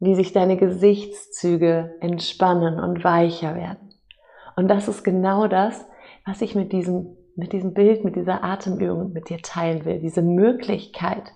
wie 0.00 0.14
sich 0.14 0.32
deine 0.32 0.56
Gesichtszüge 0.56 1.96
entspannen 2.00 2.80
und 2.80 3.04
weicher 3.04 3.54
werden. 3.54 3.92
Und 4.56 4.68
das 4.68 4.88
ist 4.88 5.02
genau 5.02 5.48
das, 5.48 5.84
was 6.24 6.40
ich 6.40 6.54
mit 6.54 6.72
diesem 6.72 7.16
mit 7.36 7.52
diesem 7.52 7.74
Bild, 7.74 8.04
mit 8.04 8.16
dieser 8.16 8.44
Atemübung 8.44 9.12
mit 9.12 9.28
dir 9.28 9.38
teilen 9.38 9.84
will. 9.84 9.98
Diese 9.98 10.22
Möglichkeit, 10.22 11.32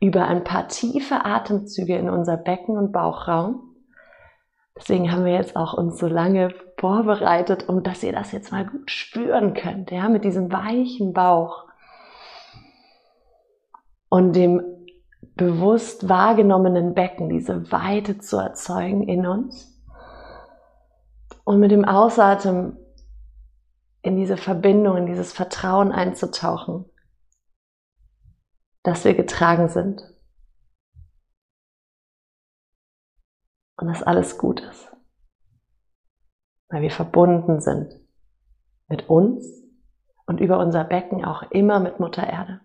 über 0.00 0.26
ein 0.26 0.44
paar 0.44 0.68
tiefe 0.68 1.24
Atemzüge 1.24 1.96
in 1.96 2.08
unser 2.08 2.36
Becken- 2.36 2.76
und 2.76 2.92
Bauchraum. 2.92 3.67
Deswegen 4.78 5.10
haben 5.10 5.24
wir 5.24 5.32
jetzt 5.32 5.56
auch 5.56 5.74
uns 5.74 5.98
so 5.98 6.06
lange 6.06 6.54
vorbereitet, 6.78 7.68
um 7.68 7.82
dass 7.82 8.04
ihr 8.04 8.12
das 8.12 8.30
jetzt 8.30 8.52
mal 8.52 8.64
gut 8.64 8.90
spüren 8.90 9.52
könnt, 9.52 9.90
ja, 9.90 10.08
mit 10.08 10.24
diesem 10.24 10.52
weichen 10.52 11.12
Bauch 11.12 11.66
und 14.08 14.34
dem 14.34 14.62
bewusst 15.34 16.08
wahrgenommenen 16.08 16.94
Becken, 16.94 17.28
diese 17.28 17.70
Weite 17.72 18.18
zu 18.18 18.36
erzeugen 18.36 19.02
in 19.02 19.26
uns. 19.26 19.74
Und 21.44 21.58
mit 21.58 21.72
dem 21.72 21.84
Ausatmen 21.84 22.76
in 24.02 24.16
diese 24.16 24.36
Verbindung, 24.36 24.96
in 24.96 25.06
dieses 25.06 25.32
Vertrauen 25.32 25.90
einzutauchen, 25.90 26.84
dass 28.84 29.04
wir 29.04 29.14
getragen 29.14 29.68
sind 29.68 30.02
und 33.78 33.86
dass 33.86 34.02
alles 34.02 34.38
gut 34.38 34.60
ist, 34.60 34.92
weil 36.68 36.82
wir 36.82 36.90
verbunden 36.90 37.60
sind 37.60 37.94
mit 38.88 39.08
uns 39.08 39.46
und 40.26 40.40
über 40.40 40.58
unser 40.58 40.84
Becken 40.84 41.24
auch 41.24 41.42
immer 41.50 41.78
mit 41.78 42.00
Mutter 42.00 42.26
Erde. 42.26 42.60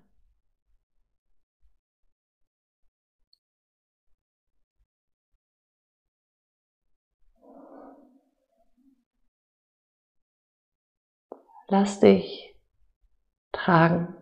Lass 11.67 11.99
dich 11.99 12.55
tragen. 13.51 14.15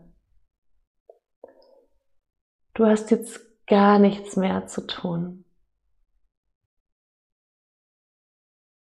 Du 2.73 2.85
hast 2.85 3.11
jetzt 3.11 3.65
gar 3.65 3.99
nichts 3.99 4.35
mehr 4.35 4.67
zu 4.67 4.87
tun. 4.87 5.43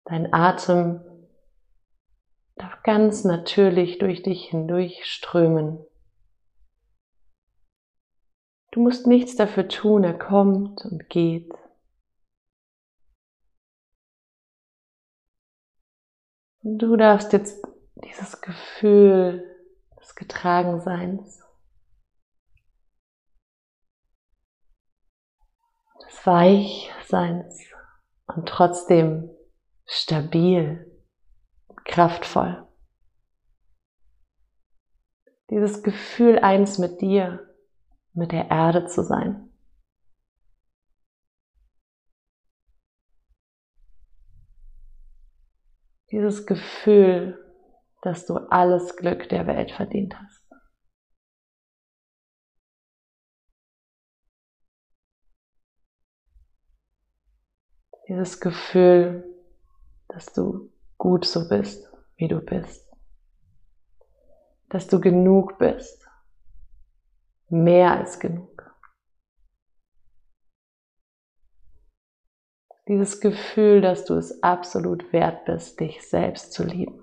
Dein 0.09 0.33
Atem 0.33 1.01
darf 2.55 2.81
ganz 2.85 3.25
natürlich 3.25 3.99
durch 3.99 4.23
dich 4.23 4.49
hindurch 4.49 5.05
strömen. 5.05 5.85
Du 8.71 8.83
musst 8.83 9.09
nichts 9.09 9.35
dafür 9.35 9.66
tun, 9.66 10.05
er 10.05 10.16
kommt 10.16 10.85
und 10.85 11.09
geht. 11.11 11.53
Du 16.62 16.97
darfst 16.97 17.33
jetzt 17.33 17.64
dieses 18.05 18.40
Gefühl 18.40 19.45
des 20.01 20.14
Getragenseins, 20.14 21.42
des 26.05 26.27
Weichseins 26.27 27.61
und 28.27 28.49
trotzdem 28.49 29.36
stabil, 29.87 30.85
kraftvoll. 31.85 32.66
Dieses 35.51 35.83
Gefühl, 35.83 36.40
eins 36.40 36.79
mit 36.79 37.01
dir, 37.01 37.55
mit 38.12 38.33
der 38.33 38.51
Erde 38.51 38.87
zu 38.87 39.03
sein. 39.03 39.53
Dieses 46.11 46.46
Gefühl, 46.46 47.42
dass 48.03 48.27
du 48.27 48.37
alles 48.37 48.96
Glück 48.96 49.29
der 49.29 49.46
Welt 49.46 49.72
verdient 49.72 50.18
hast. 50.18 50.46
Dieses 58.09 58.40
Gefühl, 58.40 59.26
dass 60.09 60.33
du 60.33 60.71
gut 60.99 61.25
so 61.25 61.49
bist, 61.49 61.90
wie 62.16 62.29
du 62.29 62.40
bist. 62.40 62.87
Dass 64.69 64.88
du 64.88 65.01
genug 65.01 65.59
bist. 65.59 66.07
Mehr 67.49 67.92
als 67.92 68.19
genug. 68.19 68.57
Dieses 72.88 73.21
Gefühl, 73.21 73.81
dass 73.81 74.05
du 74.05 74.14
es 74.14 74.42
absolut 74.42 75.12
wert 75.12 75.45
bist, 75.45 75.81
dich 75.81 76.09
selbst 76.09 76.53
zu 76.53 76.62
lieben. 76.62 77.03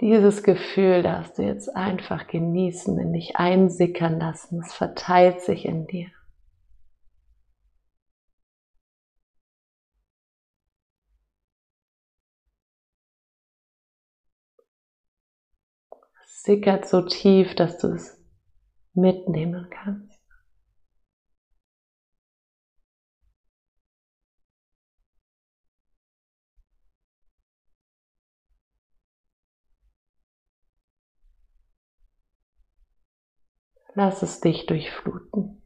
Dieses 0.00 0.42
Gefühl 0.42 1.02
darfst 1.02 1.38
du 1.38 1.42
jetzt 1.42 1.74
einfach 1.74 2.26
genießen, 2.26 2.98
in 2.98 3.12
dich 3.14 3.36
einsickern 3.36 4.20
lassen. 4.20 4.60
Es 4.60 4.74
verteilt 4.74 5.40
sich 5.40 5.64
in 5.64 5.86
dir. 5.86 6.10
Sickert 16.46 16.86
so 16.88 17.02
tief, 17.02 17.56
dass 17.56 17.76
du 17.78 17.88
es 17.88 18.24
mitnehmen 18.94 19.68
kannst. 19.68 20.22
Lass 33.94 34.22
es 34.22 34.40
dich 34.40 34.66
durchfluten. 34.66 35.65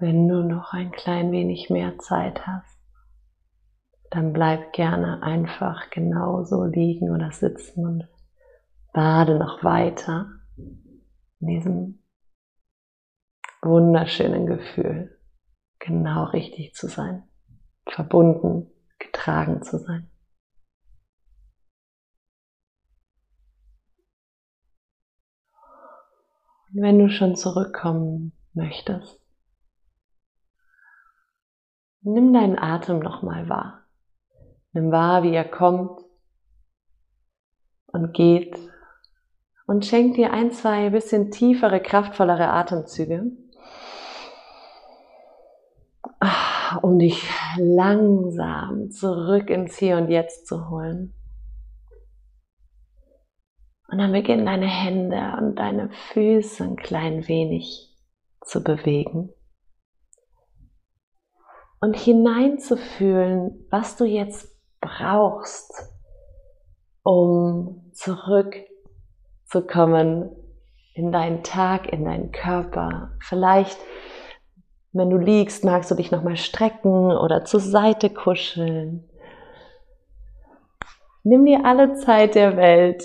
Wenn 0.00 0.28
du 0.28 0.44
noch 0.44 0.72
ein 0.72 0.92
klein 0.92 1.32
wenig 1.32 1.70
mehr 1.70 1.98
Zeit 1.98 2.46
hast, 2.46 2.78
dann 4.10 4.32
bleib 4.32 4.72
gerne 4.72 5.22
einfach 5.24 5.90
genauso 5.90 6.64
liegen 6.64 7.10
oder 7.10 7.32
sitzen 7.32 7.84
und 7.84 8.08
bade 8.92 9.38
noch 9.38 9.64
weiter 9.64 10.30
in 10.56 11.46
diesem 11.48 12.02
wunderschönen 13.60 14.46
Gefühl, 14.46 15.18
genau 15.80 16.26
richtig 16.26 16.74
zu 16.74 16.86
sein, 16.86 17.28
verbunden, 17.88 18.70
getragen 19.00 19.62
zu 19.62 19.78
sein. 19.78 20.08
Und 26.72 26.82
wenn 26.82 27.00
du 27.00 27.10
schon 27.10 27.34
zurückkommen 27.34 28.32
möchtest, 28.52 29.27
Nimm 32.02 32.32
deinen 32.32 32.58
Atem 32.58 33.00
nochmal 33.00 33.48
wahr. 33.48 33.84
Nimm 34.72 34.92
wahr, 34.92 35.22
wie 35.22 35.34
er 35.34 35.44
kommt 35.44 36.00
und 37.86 38.12
geht 38.14 38.56
und 39.66 39.84
schenk 39.84 40.14
dir 40.14 40.32
ein, 40.32 40.52
zwei 40.52 40.90
bisschen 40.90 41.30
tiefere, 41.30 41.80
kraftvollere 41.80 42.48
Atemzüge, 42.48 43.32
ah, 46.20 46.76
um 46.82 46.98
dich 46.98 47.28
langsam 47.56 48.90
zurück 48.90 49.50
ins 49.50 49.76
Hier 49.76 49.96
und 49.96 50.08
Jetzt 50.08 50.46
zu 50.46 50.70
holen. 50.70 51.14
Und 53.90 53.98
dann 53.98 54.12
beginnen 54.12 54.46
deine 54.46 54.68
Hände 54.68 55.34
und 55.38 55.56
deine 55.56 55.90
Füße 56.12 56.62
ein 56.62 56.76
klein 56.76 57.26
wenig 57.26 57.96
zu 58.42 58.62
bewegen 58.62 59.32
und 61.80 61.96
hineinzufühlen, 61.96 63.66
was 63.70 63.96
du 63.96 64.04
jetzt 64.04 64.48
brauchst, 64.80 65.72
um 67.02 67.90
zurückzukommen 67.92 70.30
in 70.94 71.12
deinen 71.12 71.44
Tag, 71.44 71.92
in 71.92 72.04
deinen 72.04 72.32
Körper. 72.32 73.12
Vielleicht, 73.20 73.78
wenn 74.92 75.10
du 75.10 75.16
liegst, 75.16 75.64
magst 75.64 75.90
du 75.90 75.94
dich 75.94 76.10
nochmal 76.10 76.36
strecken 76.36 77.12
oder 77.12 77.44
zur 77.44 77.60
Seite 77.60 78.10
kuscheln. 78.10 79.08
Nimm 81.22 81.44
dir 81.44 81.64
alle 81.64 81.94
Zeit 81.94 82.34
der 82.34 82.56
Welt 82.56 83.04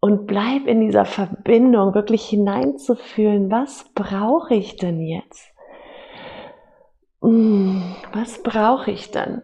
und 0.00 0.26
bleib 0.26 0.66
in 0.66 0.80
dieser 0.80 1.04
Verbindung 1.04 1.94
wirklich 1.94 2.26
hineinzufühlen, 2.26 3.48
was 3.50 3.84
brauche 3.94 4.54
ich 4.54 4.76
denn 4.76 5.00
jetzt? 5.00 5.55
Hm, 7.26 7.82
was 8.12 8.40
brauche 8.44 8.92
ich 8.92 9.10
dann, 9.10 9.42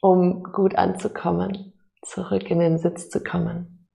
um 0.00 0.42
gut 0.44 0.76
anzukommen, 0.76 1.74
zurück 2.00 2.50
in 2.50 2.58
den 2.58 2.78
Sitz 2.78 3.10
zu 3.10 3.22
kommen? 3.22 3.86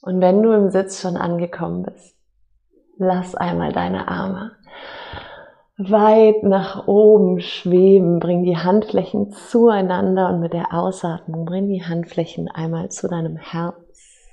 Und 0.00 0.22
wenn 0.22 0.42
du 0.42 0.52
im 0.52 0.70
Sitz 0.70 1.02
schon 1.02 1.18
angekommen 1.18 1.82
bist, 1.82 2.16
lass 2.96 3.34
einmal 3.34 3.74
deine 3.74 4.08
Arme 4.08 4.56
weit 5.88 6.42
nach 6.42 6.86
oben 6.86 7.40
schweben. 7.40 8.18
Bring 8.18 8.42
die 8.42 8.56
Handflächen 8.56 9.30
zueinander 9.30 10.28
und 10.28 10.40
mit 10.40 10.52
der 10.52 10.74
Ausatmung 10.74 11.44
bring 11.44 11.68
die 11.68 11.82
Handflächen 11.82 12.48
einmal 12.48 12.90
zu 12.90 13.08
deinem 13.08 13.36
Herz. 13.36 14.28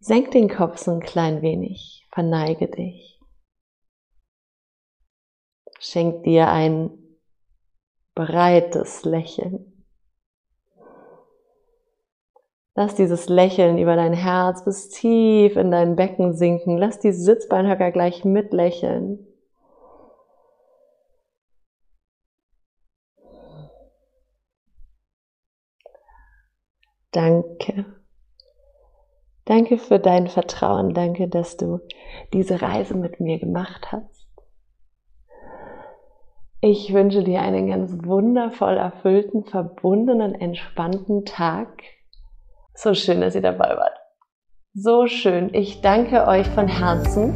Senk 0.00 0.30
den 0.32 0.48
Kopf 0.48 0.78
so 0.78 0.92
ein 0.92 1.00
klein 1.00 1.42
wenig, 1.42 2.06
verneige 2.12 2.68
dich. 2.68 3.20
Schenk 5.78 6.24
dir 6.24 6.48
ein 6.48 6.90
breites 8.14 9.04
Lächeln. 9.04 9.72
Lass 12.74 12.94
dieses 12.94 13.28
Lächeln 13.28 13.78
über 13.78 13.96
dein 13.96 14.12
Herz 14.12 14.64
bis 14.64 14.90
tief 14.90 15.56
in 15.56 15.70
dein 15.70 15.96
Becken 15.96 16.34
sinken. 16.34 16.76
Lass 16.76 16.98
die 16.98 17.12
Sitzbeinhöcker 17.12 17.90
gleich 17.90 18.24
mitlächeln. 18.24 19.25
Danke. 27.16 27.86
Danke 29.46 29.78
für 29.78 29.98
dein 29.98 30.28
Vertrauen. 30.28 30.92
Danke, 30.92 31.28
dass 31.28 31.56
du 31.56 31.80
diese 32.34 32.60
Reise 32.60 32.94
mit 32.94 33.20
mir 33.20 33.38
gemacht 33.38 33.90
hast. 33.90 34.28
Ich 36.60 36.92
wünsche 36.92 37.24
dir 37.24 37.40
einen 37.40 37.68
ganz 37.68 37.90
wundervoll 38.04 38.76
erfüllten, 38.76 39.46
verbundenen, 39.46 40.34
entspannten 40.34 41.24
Tag. 41.24 41.84
So 42.74 42.92
schön, 42.92 43.22
dass 43.22 43.34
ihr 43.34 43.40
dabei 43.40 43.78
wart. 43.78 43.98
So 44.74 45.06
schön. 45.06 45.54
Ich 45.54 45.80
danke 45.80 46.26
euch 46.26 46.46
von 46.48 46.68
Herzen 46.68 47.34